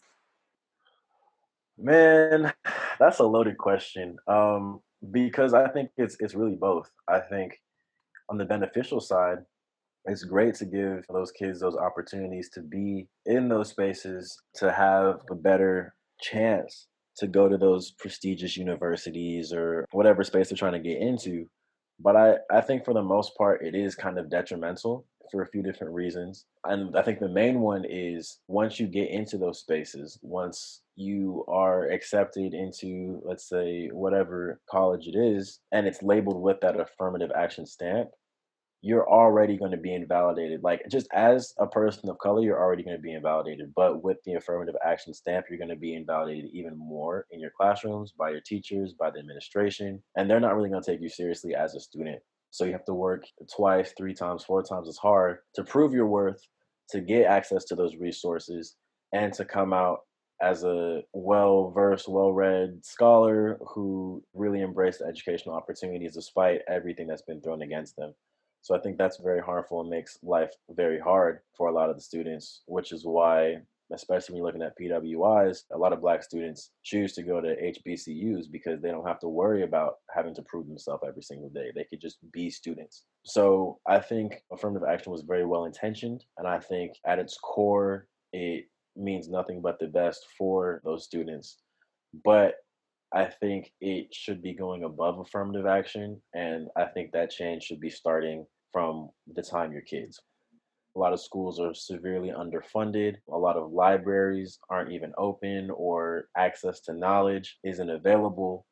Man, 1.77 2.53
that's 2.99 3.21
a 3.21 3.25
loaded 3.25 3.59
question. 3.59 4.17
Um, 4.27 4.81
because 5.13 5.55
I 5.55 5.69
think 5.69 5.91
it's 5.97 6.17
it's 6.21 6.35
really 6.35 6.57
both. 6.57 6.91
I 7.07 7.21
think 7.21 7.61
on 8.29 8.39
the 8.39 8.45
beneficial 8.45 9.01
side, 9.01 9.39
it's 10.09 10.25
great 10.25 10.55
to 10.57 10.65
give 10.65 11.05
those 11.13 11.31
kids 11.33 11.61
those 11.61 11.77
opportunities 11.77 12.51
to 12.55 12.63
be 12.63 13.07
in 13.27 13.49
those 13.49 13.69
spaces 13.71 14.37
to 14.55 14.73
have 14.73 15.21
a 15.31 15.35
better 15.35 15.95
chance 16.21 16.87
to 17.17 17.27
go 17.27 17.49
to 17.49 17.57
those 17.57 17.93
prestigious 17.93 18.57
universities 18.57 19.53
or 19.53 19.85
whatever 19.91 20.25
space 20.25 20.49
they're 20.49 20.57
trying 20.57 20.73
to 20.73 20.79
get 20.79 21.01
into. 21.01 21.47
But 22.01 22.17
I, 22.17 22.37
I 22.51 22.61
think 22.61 22.85
for 22.85 22.95
the 22.95 23.03
most 23.03 23.37
part, 23.37 23.65
it 23.65 23.75
is 23.75 23.97
kind 23.97 24.19
of 24.19 24.31
detrimental 24.31 25.05
for 25.33 25.43
a 25.43 25.49
few 25.49 25.63
different 25.63 25.93
reasons. 25.93 26.47
And 26.65 26.97
I 26.97 27.03
think 27.03 27.19
the 27.19 27.29
main 27.29 27.61
one 27.61 27.85
is 27.89 28.39
once 28.47 28.79
you 28.79 28.87
get 28.87 29.11
into 29.11 29.37
those 29.37 29.61
spaces, 29.61 30.19
once 30.23 30.83
you 30.95 31.45
are 31.49 31.91
accepted 31.91 32.55
into, 32.55 33.21
let's 33.25 33.49
say, 33.49 33.89
whatever 33.93 34.61
college 34.71 35.07
it 35.07 35.19
is, 35.19 35.61
and 35.73 35.87
it's 35.87 36.03
labeled 36.03 36.41
with 36.41 36.61
that 36.61 36.79
affirmative 36.79 37.31
action 37.37 37.67
stamp, 37.67 38.11
you're 38.81 39.09
already 39.09 39.57
going 39.57 39.73
to 39.73 39.77
be 39.77 39.95
invalidated. 39.95 40.63
Like 40.63 40.83
just 40.91 41.09
as 41.13 41.53
a 41.59 41.67
person 41.67 42.09
of 42.09 42.19
color, 42.19 42.43
you're 42.43 42.61
already 42.61 42.85
going 42.85 42.97
to 42.97 43.03
be 43.03 43.13
invalidated. 43.13 43.73
But 43.75 44.05
with 44.05 44.19
the 44.25 44.35
affirmative 44.35 44.77
action 44.85 45.13
stamp, 45.13 45.47
you're 45.49 45.59
going 45.59 45.69
to 45.71 45.77
be 45.77 45.95
invalidated 45.95 46.51
even 46.53 46.77
more 46.77 47.27
in 47.31 47.41
your 47.41 47.51
classrooms, 47.57 48.13
by 48.13 48.31
your 48.31 48.41
teachers, 48.41 48.95
by 48.95 49.11
the 49.11 49.19
administration. 49.19 50.03
And 50.17 50.31
they're 50.31 50.41
not 50.41 50.55
really 50.55 50.71
going 50.71 50.83
to 50.83 50.91
take 50.91 51.01
you 51.01 51.09
seriously 51.09 51.55
as 51.55 51.75
a 51.75 51.81
student. 51.81 52.21
So 52.51 52.65
you 52.65 52.73
have 52.73 52.85
to 52.87 52.95
work 52.95 53.25
twice, 53.55 53.93
three 53.97 54.15
times, 54.15 54.45
four 54.45 54.63
times 54.63 54.89
as 54.89 54.97
hard 54.97 55.39
to 55.55 55.65
prove 55.65 55.93
your 55.93 56.07
worth, 56.07 56.41
to 56.91 57.01
get 57.01 57.27
access 57.27 57.65
to 57.67 57.75
those 57.75 57.97
resources, 57.97 58.77
and 59.13 59.33
to 59.35 59.45
come 59.45 59.73
out 59.73 60.01
as 60.41 60.63
a 60.63 61.03
well 61.13 61.73
versed, 61.75 62.09
well 62.09 62.33
read 62.33 62.79
scholar 62.83 63.59
who 63.75 64.23
really 64.35 64.63
embraced 64.63 65.03
educational 65.03 65.55
opportunities 65.55 66.15
despite 66.15 66.61
everything 66.69 67.09
that's 67.09 67.23
been 67.23 67.41
thrown 67.41 67.63
against 67.63 67.97
them. 67.97 68.15
So 68.63 68.75
I 68.75 68.81
think 68.81 68.99
that's 68.99 69.19
very 69.19 69.41
harmful 69.41 69.81
and 69.81 69.91
makes 69.91 70.19
life 70.23 70.53
very 70.71 70.99
hard 70.99 71.41
for 71.57 71.69
a 71.69 71.73
lot 71.73 71.91
of 71.91 71.97
the 71.97 72.03
students, 72.03 72.63
which 72.67 72.93
is 72.93 73.05
why, 73.05 73.59
especially 73.93 74.35
when 74.35 74.39
you're 74.39 74.47
looking 74.47 74.63
at 74.63 74.79
PWIs, 74.79 75.65
a 75.73 75.79
lot 75.79 75.93
of 75.93 76.01
black 76.01 76.23
students 76.23 76.71
choose 76.83 77.15
to 77.15 77.23
go 77.23 77.41
to 77.41 77.57
HBCUs 77.57 78.51
because 78.51 78.81
they 78.81 78.91
don't 78.91 79.07
have 79.07 79.21
to 79.21 79.29
worry 79.29 79.63
about 79.63 79.97
having 80.15 80.35
to 80.35 80.43
prove 80.43 80.67
themselves 80.67 81.05
every 81.07 81.23
single 81.23 81.49
day. 81.49 81.71
They 81.75 81.85
could 81.85 82.01
just 82.01 82.19
be 82.33 82.51
students. 82.51 83.05
So 83.25 83.79
I 83.87 84.01
think 84.01 84.43
affirmative 84.53 84.89
action 84.89 85.13
was 85.13 85.23
very 85.23 85.47
well 85.47 85.65
intentioned. 85.65 86.25
And 86.37 86.47
I 86.47 86.59
think 86.59 86.93
at 87.07 87.19
its 87.19 87.39
core, 87.39 88.07
it 88.33 88.67
means 88.97 89.29
nothing 89.29 89.63
but 89.63 89.79
the 89.79 89.87
best 89.87 90.27
for 90.37 90.83
those 90.85 91.05
students. 91.05 91.59
But 92.25 92.57
I 93.13 93.25
think 93.25 93.73
it 93.81 94.15
should 94.15 94.43
be 94.43 94.55
going 94.55 94.85
above 94.85 95.19
affirmative 95.19 95.67
action. 95.67 96.21
And 96.35 96.69
I 96.77 96.85
think 96.85 97.13
that 97.13 97.31
change 97.31 97.65
should 97.65 97.81
be 97.81 97.91
starting 97.91 98.47
from 98.73 99.11
the 99.35 99.43
time 99.43 99.73
you're 99.73 99.81
kids. 99.83 100.21
A 100.97 100.99
lot 100.99 101.13
of 101.13 101.21
schools 101.21 101.61
are 101.61 101.75
severely 101.75 102.31
underfunded. 102.31 103.17
A 103.33 103.37
lot 103.37 103.57
of 103.57 103.73
libraries 103.73 104.59
aren't 104.69 104.93
even 104.93 105.13
open, 105.17 105.71
or 105.71 106.29
access 106.37 106.81
to 106.81 106.93
knowledge 106.93 107.59
isn't 107.65 107.91
available. 107.91 108.67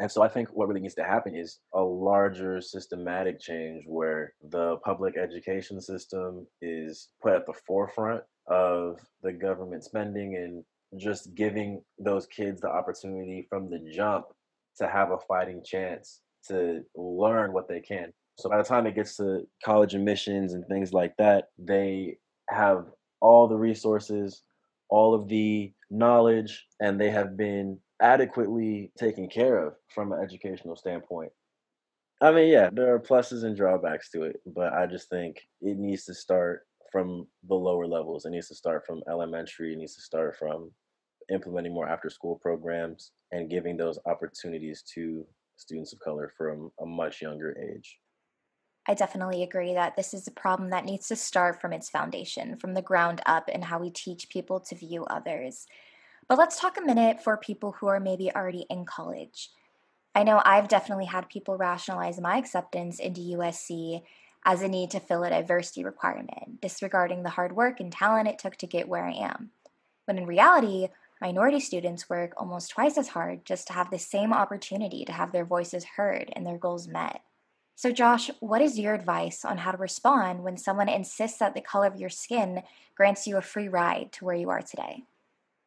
And 0.00 0.10
so 0.10 0.22
I 0.22 0.28
think 0.28 0.48
what 0.52 0.68
really 0.68 0.80
needs 0.80 0.94
to 0.94 1.04
happen 1.04 1.36
is 1.36 1.58
a 1.72 1.80
larger 1.80 2.60
systematic 2.60 3.40
change 3.40 3.84
where 3.86 4.34
the 4.50 4.76
public 4.78 5.16
education 5.16 5.80
system 5.80 6.46
is 6.60 7.08
put 7.22 7.34
at 7.34 7.46
the 7.46 7.54
forefront 7.66 8.22
of 8.46 8.98
the 9.22 9.32
government 9.32 9.84
spending 9.84 10.36
and 10.36 10.64
just 10.96 11.34
giving 11.34 11.82
those 11.98 12.26
kids 12.26 12.60
the 12.60 12.68
opportunity 12.68 13.46
from 13.48 13.70
the 13.70 13.78
jump 13.92 14.26
to 14.78 14.88
have 14.88 15.10
a 15.10 15.18
fighting 15.18 15.62
chance 15.64 16.20
to 16.48 16.82
learn 16.94 17.52
what 17.52 17.68
they 17.68 17.80
can. 17.80 18.12
So 18.38 18.48
by 18.48 18.58
the 18.58 18.64
time 18.64 18.86
it 18.86 18.94
gets 18.94 19.16
to 19.16 19.46
college 19.64 19.94
admissions 19.94 20.54
and 20.54 20.66
things 20.66 20.92
like 20.92 21.16
that, 21.18 21.48
they 21.58 22.18
have 22.48 22.86
all 23.20 23.46
the 23.46 23.56
resources, 23.56 24.42
all 24.88 25.14
of 25.14 25.28
the 25.28 25.72
knowledge, 25.90 26.66
and 26.80 27.00
they 27.00 27.10
have 27.10 27.36
been 27.36 27.78
adequately 28.00 28.90
taken 28.98 29.28
care 29.28 29.58
of 29.66 29.74
from 29.94 30.12
an 30.12 30.20
educational 30.22 30.76
standpoint. 30.76 31.32
I 32.20 32.32
mean, 32.32 32.48
yeah, 32.48 32.70
there 32.72 32.94
are 32.94 33.00
pluses 33.00 33.44
and 33.44 33.56
drawbacks 33.56 34.10
to 34.10 34.22
it, 34.22 34.40
but 34.46 34.72
I 34.72 34.86
just 34.86 35.08
think 35.08 35.40
it 35.60 35.78
needs 35.78 36.04
to 36.04 36.14
start 36.14 36.66
from 36.90 37.26
the 37.48 37.54
lower 37.54 37.86
levels. 37.86 38.24
It 38.24 38.30
needs 38.30 38.48
to 38.48 38.54
start 38.54 38.86
from 38.86 39.02
elementary. 39.08 39.72
It 39.72 39.78
needs 39.78 39.94
to 39.96 40.00
start 40.00 40.36
from 40.36 40.70
implementing 41.30 41.74
more 41.74 41.88
after 41.88 42.10
school 42.10 42.36
programs 42.36 43.12
and 43.32 43.50
giving 43.50 43.76
those 43.76 43.98
opportunities 44.06 44.82
to 44.94 45.26
students 45.56 45.92
of 45.92 46.00
color 46.00 46.32
from 46.36 46.70
a 46.80 46.86
much 46.86 47.22
younger 47.22 47.56
age. 47.58 47.98
I 48.86 48.94
definitely 48.94 49.42
agree 49.42 49.72
that 49.74 49.96
this 49.96 50.12
is 50.12 50.26
a 50.26 50.32
problem 50.32 50.70
that 50.70 50.84
needs 50.84 51.08
to 51.08 51.16
start 51.16 51.60
from 51.60 51.72
its 51.72 51.88
foundation, 51.88 52.56
from 52.56 52.74
the 52.74 52.82
ground 52.82 53.22
up, 53.24 53.48
in 53.48 53.62
how 53.62 53.78
we 53.78 53.90
teach 53.90 54.28
people 54.28 54.60
to 54.60 54.74
view 54.74 55.04
others. 55.04 55.66
But 56.28 56.38
let's 56.38 56.60
talk 56.60 56.76
a 56.76 56.82
minute 56.82 57.22
for 57.22 57.36
people 57.36 57.72
who 57.72 57.86
are 57.86 58.00
maybe 58.00 58.30
already 58.34 58.66
in 58.68 58.84
college. 58.84 59.50
I 60.14 60.22
know 60.22 60.40
I've 60.44 60.68
definitely 60.68 61.06
had 61.06 61.28
people 61.28 61.56
rationalize 61.56 62.20
my 62.20 62.36
acceptance 62.36 62.98
into 62.98 63.20
USC 63.20 64.02
as 64.44 64.60
a 64.60 64.68
need 64.68 64.90
to 64.90 65.00
fill 65.00 65.24
a 65.24 65.30
diversity 65.30 65.84
requirement, 65.84 66.60
disregarding 66.60 67.22
the 67.22 67.30
hard 67.30 67.56
work 67.56 67.80
and 67.80 67.90
talent 67.90 68.28
it 68.28 68.38
took 68.38 68.56
to 68.56 68.66
get 68.66 68.88
where 68.88 69.04
I 69.04 69.12
am. 69.12 69.50
When 70.04 70.18
in 70.18 70.26
reality, 70.26 70.88
minority 71.20 71.60
students 71.60 72.10
work 72.10 72.32
almost 72.36 72.70
twice 72.70 72.98
as 72.98 73.08
hard 73.08 73.44
just 73.44 73.66
to 73.68 73.72
have 73.72 73.90
the 73.90 73.98
same 73.98 74.32
opportunity 74.32 75.04
to 75.04 75.12
have 75.12 75.32
their 75.32 75.44
voices 75.44 75.84
heard 75.96 76.32
and 76.34 76.46
their 76.46 76.58
goals 76.58 76.88
met. 76.88 77.20
So, 77.76 77.90
Josh, 77.90 78.30
what 78.40 78.62
is 78.62 78.78
your 78.78 78.94
advice 78.94 79.44
on 79.44 79.58
how 79.58 79.72
to 79.72 79.78
respond 79.78 80.44
when 80.44 80.56
someone 80.56 80.88
insists 80.88 81.38
that 81.38 81.54
the 81.54 81.60
color 81.60 81.86
of 81.86 81.98
your 81.98 82.10
skin 82.10 82.62
grants 82.96 83.26
you 83.26 83.36
a 83.36 83.42
free 83.42 83.68
ride 83.68 84.12
to 84.12 84.24
where 84.24 84.36
you 84.36 84.50
are 84.50 84.62
today? 84.62 85.04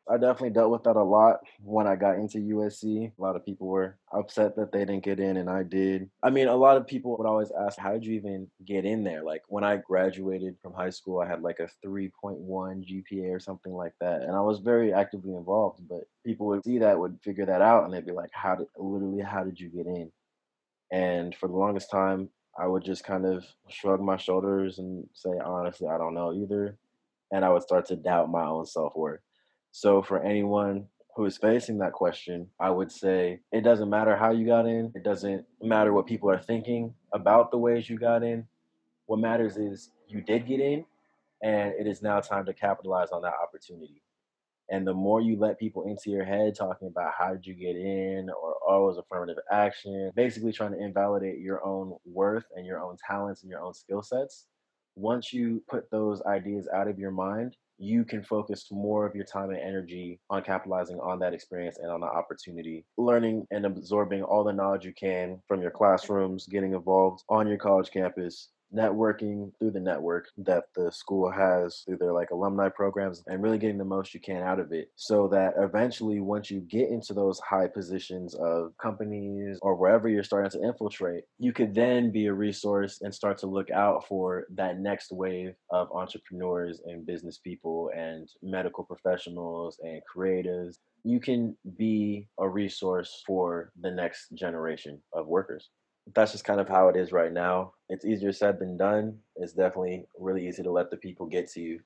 I 0.09 0.17
definitely 0.17 0.51
dealt 0.51 0.71
with 0.71 0.83
that 0.83 0.95
a 0.95 1.03
lot 1.03 1.41
when 1.61 1.85
I 1.85 1.95
got 1.95 2.15
into 2.15 2.37
USC. 2.37 3.11
A 3.17 3.21
lot 3.21 3.35
of 3.35 3.45
people 3.45 3.67
were 3.67 3.97
upset 4.13 4.55
that 4.55 4.71
they 4.71 4.79
didn't 4.79 5.03
get 5.03 5.19
in 5.19 5.37
and 5.37 5.49
I 5.49 5.63
did. 5.63 6.09
I 6.23 6.29
mean, 6.29 6.47
a 6.47 6.55
lot 6.55 6.77
of 6.77 6.87
people 6.87 7.17
would 7.17 7.27
always 7.27 7.51
ask, 7.51 7.77
How 7.77 7.91
did 7.91 8.05
you 8.05 8.15
even 8.15 8.47
get 8.65 8.85
in 8.85 9.03
there? 9.03 9.23
Like 9.23 9.43
when 9.47 9.63
I 9.63 9.77
graduated 9.77 10.55
from 10.61 10.73
high 10.73 10.91
school, 10.91 11.19
I 11.19 11.27
had 11.27 11.41
like 11.41 11.59
a 11.59 11.69
3.1 11.85 12.39
GPA 12.47 13.35
or 13.35 13.39
something 13.39 13.73
like 13.73 13.93
that. 13.99 14.21
And 14.21 14.35
I 14.35 14.41
was 14.41 14.59
very 14.59 14.93
actively 14.93 15.35
involved, 15.35 15.81
but 15.89 16.07
people 16.25 16.47
would 16.47 16.63
see 16.63 16.77
that, 16.79 16.99
would 16.99 17.19
figure 17.23 17.45
that 17.45 17.61
out, 17.61 17.83
and 17.83 17.93
they'd 17.93 18.05
be 18.05 18.11
like, 18.11 18.31
How 18.31 18.55
did 18.55 18.67
literally, 18.77 19.21
how 19.21 19.43
did 19.43 19.59
you 19.59 19.69
get 19.69 19.87
in? 19.87 20.11
And 20.91 21.35
for 21.35 21.47
the 21.47 21.55
longest 21.55 21.91
time, 21.91 22.29
I 22.57 22.65
would 22.65 22.83
just 22.83 23.03
kind 23.03 23.25
of 23.25 23.45
shrug 23.67 24.01
my 24.01 24.17
shoulders 24.17 24.79
and 24.79 25.07
say, 25.13 25.31
Honestly, 25.43 25.87
I 25.87 25.97
don't 25.97 26.15
know 26.15 26.33
either. 26.33 26.77
And 27.29 27.43
I 27.43 27.49
would 27.49 27.63
start 27.63 27.87
to 27.87 27.97
doubt 27.97 28.31
my 28.31 28.45
own 28.45 28.65
self 28.65 28.95
worth 28.95 29.19
so 29.79 30.01
for 30.01 30.23
anyone 30.23 30.87
who 31.15 31.25
is 31.25 31.37
facing 31.37 31.77
that 31.77 31.93
question, 31.93 32.47
I 32.59 32.71
would 32.71 32.91
say 32.91 33.41
it 33.51 33.61
doesn't 33.61 33.91
matter 33.91 34.15
how 34.15 34.31
you 34.31 34.43
got 34.43 34.65
in. 34.65 34.91
It 34.95 35.03
doesn't 35.03 35.45
matter 35.61 35.93
what 35.93 36.07
people 36.07 36.31
are 36.31 36.41
thinking 36.41 36.95
about 37.13 37.51
the 37.51 37.59
ways 37.59 37.87
you 37.87 37.99
got 37.99 38.23
in. 38.23 38.47
What 39.05 39.19
matters 39.19 39.55
is 39.55 39.91
you 40.07 40.21
did 40.21 40.47
get 40.47 40.61
in, 40.61 40.83
and 41.43 41.75
it 41.79 41.85
is 41.85 42.01
now 42.01 42.21
time 42.21 42.47
to 42.47 42.55
capitalize 42.55 43.09
on 43.11 43.21
that 43.21 43.35
opportunity. 43.39 44.01
And 44.71 44.85
the 44.87 44.95
more 44.95 45.21
you 45.21 45.37
let 45.37 45.59
people 45.59 45.83
into 45.83 46.09
your 46.09 46.25
head 46.25 46.55
talking 46.55 46.87
about 46.87 47.13
how 47.15 47.33
did 47.33 47.45
you 47.45 47.53
get 47.53 47.75
in 47.75 48.31
or 48.31 48.83
was 48.83 48.97
affirmative 48.97 49.37
action, 49.51 50.11
basically 50.15 50.53
trying 50.53 50.71
to 50.71 50.83
invalidate 50.83 51.37
your 51.37 51.63
own 51.63 51.95
worth 52.03 52.45
and 52.55 52.65
your 52.65 52.79
own 52.79 52.97
talents 53.07 53.43
and 53.43 53.51
your 53.51 53.61
own 53.61 53.75
skill 53.75 54.01
sets, 54.01 54.47
once 54.95 55.31
you 55.31 55.61
put 55.69 55.91
those 55.91 56.23
ideas 56.23 56.67
out 56.73 56.87
of 56.87 56.97
your 56.97 57.11
mind, 57.11 57.55
you 57.79 58.03
can 58.03 58.23
focus 58.23 58.67
more 58.71 59.05
of 59.05 59.15
your 59.15 59.25
time 59.25 59.49
and 59.51 59.59
energy 59.59 60.19
on 60.29 60.43
capitalizing 60.43 60.99
on 60.99 61.19
that 61.19 61.33
experience 61.33 61.77
and 61.77 61.91
on 61.91 62.01
the 62.01 62.07
opportunity, 62.07 62.85
learning 62.97 63.45
and 63.51 63.65
absorbing 63.65 64.23
all 64.23 64.43
the 64.43 64.51
knowledge 64.51 64.85
you 64.85 64.93
can 64.93 65.39
from 65.47 65.61
your 65.61 65.71
classrooms, 65.71 66.47
getting 66.47 66.73
involved 66.73 67.23
on 67.29 67.47
your 67.47 67.57
college 67.57 67.91
campus, 67.91 68.49
networking 68.75 69.51
through 69.57 69.71
the 69.71 69.79
network 69.79 70.27
that 70.37 70.65
the 70.75 70.91
school 70.91 71.31
has 71.31 71.83
through 71.85 71.97
their 71.97 72.13
like 72.13 72.31
alumni 72.31 72.69
programs 72.69 73.23
and 73.27 73.41
really 73.41 73.57
getting 73.57 73.77
the 73.77 73.85
most 73.85 74.13
you 74.13 74.19
can 74.19 74.43
out 74.43 74.59
of 74.59 74.71
it 74.71 74.91
so 74.95 75.27
that 75.27 75.53
eventually 75.57 76.19
once 76.19 76.51
you 76.51 76.59
get 76.59 76.89
into 76.89 77.13
those 77.13 77.39
high 77.39 77.67
positions 77.67 78.35
of 78.35 78.73
companies 78.81 79.57
or 79.61 79.75
wherever 79.75 80.09
you're 80.09 80.23
starting 80.23 80.51
to 80.51 80.65
infiltrate 80.65 81.23
you 81.39 81.53
could 81.53 81.73
then 81.73 82.11
be 82.11 82.25
a 82.25 82.33
resource 82.33 82.99
and 83.01 83.13
start 83.13 83.37
to 83.37 83.47
look 83.47 83.71
out 83.71 84.05
for 84.07 84.45
that 84.53 84.79
next 84.79 85.11
wave 85.11 85.53
of 85.69 85.91
entrepreneurs 85.91 86.81
and 86.85 87.05
business 87.05 87.37
people 87.37 87.91
and 87.95 88.29
medical 88.41 88.83
professionals 88.83 89.79
and 89.83 90.01
creatives. 90.13 90.77
You 91.03 91.19
can 91.19 91.55
be 91.77 92.27
a 92.39 92.47
resource 92.47 93.23
for 93.25 93.71
the 93.79 93.91
next 93.91 94.29
generation 94.33 95.01
of 95.13 95.27
workers 95.27 95.69
that's 96.13 96.31
just 96.31 96.45
kind 96.45 96.59
of 96.59 96.67
how 96.67 96.87
it 96.89 96.95
is 96.95 97.11
right 97.11 97.31
now. 97.31 97.73
It's 97.89 98.05
easier 98.05 98.31
said 98.31 98.59
than 98.59 98.77
done. 98.77 99.17
It's 99.35 99.53
definitely 99.53 100.05
really 100.17 100.47
easy 100.47 100.63
to 100.63 100.71
let 100.71 100.89
the 100.89 100.97
people 100.97 101.25
get 101.25 101.49
to 101.51 101.61
you. 101.61 101.79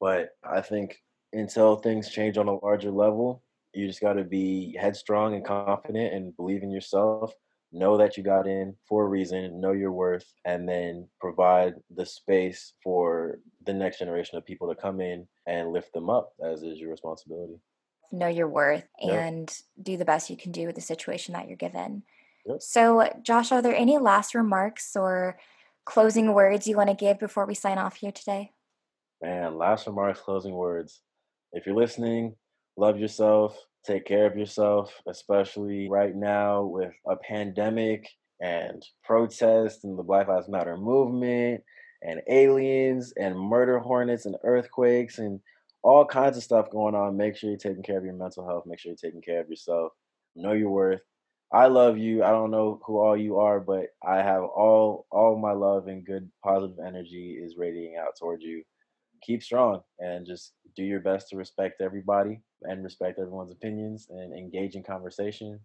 But 0.00 0.30
I 0.44 0.60
think 0.60 1.02
until 1.32 1.76
things 1.76 2.10
change 2.10 2.38
on 2.38 2.48
a 2.48 2.58
larger 2.64 2.90
level, 2.90 3.42
you 3.72 3.86
just 3.86 4.00
got 4.00 4.14
to 4.14 4.24
be 4.24 4.76
headstrong 4.80 5.34
and 5.34 5.44
confident 5.44 6.14
and 6.14 6.36
believe 6.36 6.62
in 6.62 6.70
yourself. 6.70 7.32
Know 7.72 7.96
that 7.96 8.16
you 8.16 8.22
got 8.22 8.46
in 8.46 8.76
for 8.88 9.04
a 9.04 9.08
reason, 9.08 9.60
know 9.60 9.72
your 9.72 9.90
worth, 9.90 10.32
and 10.44 10.68
then 10.68 11.08
provide 11.20 11.74
the 11.96 12.06
space 12.06 12.74
for 12.82 13.40
the 13.66 13.74
next 13.74 13.98
generation 13.98 14.38
of 14.38 14.44
people 14.44 14.68
to 14.68 14.80
come 14.80 15.00
in 15.00 15.26
and 15.46 15.72
lift 15.72 15.92
them 15.92 16.08
up, 16.08 16.32
as 16.44 16.62
is 16.62 16.78
your 16.78 16.90
responsibility. 16.90 17.58
Know 18.12 18.28
your 18.28 18.48
worth 18.48 18.86
and 19.00 19.52
do 19.82 19.96
the 19.96 20.04
best 20.04 20.30
you 20.30 20.36
can 20.36 20.52
do 20.52 20.66
with 20.66 20.76
the 20.76 20.80
situation 20.80 21.32
that 21.32 21.48
you're 21.48 21.56
given. 21.56 22.04
So, 22.60 23.08
Josh, 23.22 23.52
are 23.52 23.62
there 23.62 23.74
any 23.74 23.98
last 23.98 24.34
remarks 24.34 24.96
or 24.96 25.38
closing 25.84 26.32
words 26.32 26.66
you 26.66 26.76
want 26.76 26.90
to 26.90 26.96
give 26.96 27.18
before 27.18 27.46
we 27.46 27.54
sign 27.54 27.78
off 27.78 27.96
here 27.96 28.12
today? 28.12 28.52
Man, 29.22 29.56
last 29.56 29.86
remarks, 29.86 30.20
closing 30.20 30.54
words. 30.54 31.00
If 31.52 31.66
you're 31.66 31.76
listening, 31.76 32.36
love 32.76 32.98
yourself, 32.98 33.58
take 33.86 34.04
care 34.04 34.26
of 34.26 34.36
yourself, 34.36 34.92
especially 35.08 35.88
right 35.88 36.14
now 36.14 36.64
with 36.64 36.92
a 37.08 37.16
pandemic 37.16 38.08
and 38.40 38.84
protests 39.02 39.84
and 39.84 39.98
the 39.98 40.02
Black 40.02 40.28
Lives 40.28 40.48
Matter 40.48 40.76
movement 40.76 41.62
and 42.02 42.20
aliens 42.28 43.12
and 43.16 43.38
murder 43.38 43.78
hornets 43.78 44.26
and 44.26 44.36
earthquakes 44.44 45.18
and 45.18 45.40
all 45.82 46.04
kinds 46.04 46.36
of 46.36 46.42
stuff 46.42 46.70
going 46.70 46.94
on. 46.94 47.16
Make 47.16 47.36
sure 47.36 47.50
you're 47.50 47.58
taking 47.58 47.82
care 47.82 47.98
of 47.98 48.04
your 48.04 48.14
mental 48.14 48.46
health. 48.46 48.64
Make 48.66 48.78
sure 48.78 48.90
you're 48.90 49.10
taking 49.10 49.22
care 49.22 49.40
of 49.40 49.48
yourself. 49.48 49.92
Know 50.36 50.52
your 50.52 50.70
worth. 50.70 51.00
I 51.54 51.68
love 51.68 51.96
you. 51.96 52.24
I 52.24 52.30
don't 52.30 52.50
know 52.50 52.80
who 52.84 52.98
all 52.98 53.16
you 53.16 53.38
are, 53.38 53.60
but 53.60 53.86
I 54.04 54.16
have 54.16 54.42
all 54.42 55.06
all 55.12 55.38
my 55.38 55.52
love 55.52 55.86
and 55.86 56.04
good 56.04 56.28
positive 56.42 56.78
energy 56.84 57.38
is 57.40 57.56
radiating 57.56 57.96
out 57.96 58.16
towards 58.18 58.42
you. 58.42 58.64
Keep 59.22 59.44
strong 59.44 59.82
and 60.00 60.26
just 60.26 60.52
do 60.74 60.82
your 60.82 60.98
best 60.98 61.28
to 61.28 61.36
respect 61.36 61.80
everybody 61.80 62.40
and 62.62 62.82
respect 62.82 63.20
everyone's 63.20 63.52
opinions 63.52 64.08
and 64.10 64.36
engage 64.36 64.74
in 64.74 64.82
conversation. 64.82 65.60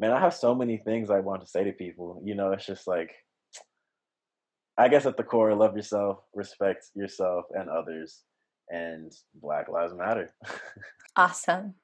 Man, 0.00 0.10
I 0.10 0.18
have 0.18 0.34
so 0.34 0.52
many 0.52 0.78
things 0.78 1.10
I 1.10 1.20
want 1.20 1.42
to 1.42 1.46
say 1.46 1.62
to 1.62 1.72
people. 1.72 2.20
You 2.24 2.34
know, 2.34 2.50
it's 2.50 2.66
just 2.66 2.88
like 2.88 3.12
I 4.76 4.88
guess 4.88 5.06
at 5.06 5.16
the 5.16 5.22
core, 5.22 5.54
love 5.54 5.76
yourself, 5.76 6.24
respect 6.34 6.86
yourself 6.96 7.44
and 7.52 7.70
others, 7.70 8.22
and 8.68 9.12
Black 9.36 9.68
Lives 9.68 9.94
Matter. 9.94 10.34
awesome. 11.16 11.74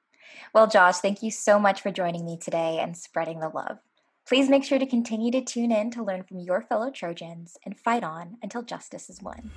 Well, 0.53 0.67
Josh, 0.67 0.97
thank 0.97 1.21
you 1.23 1.31
so 1.31 1.59
much 1.59 1.81
for 1.81 1.91
joining 1.91 2.25
me 2.25 2.37
today 2.37 2.79
and 2.79 2.97
spreading 2.97 3.39
the 3.39 3.49
love. 3.49 3.79
Please 4.27 4.49
make 4.49 4.63
sure 4.63 4.79
to 4.79 4.85
continue 4.85 5.31
to 5.31 5.41
tune 5.41 5.71
in 5.71 5.89
to 5.91 6.03
learn 6.03 6.23
from 6.23 6.39
your 6.39 6.61
fellow 6.61 6.91
Trojans 6.91 7.57
and 7.65 7.77
fight 7.77 8.03
on 8.03 8.37
until 8.43 8.61
justice 8.61 9.09
is 9.09 9.21
won. 9.21 9.51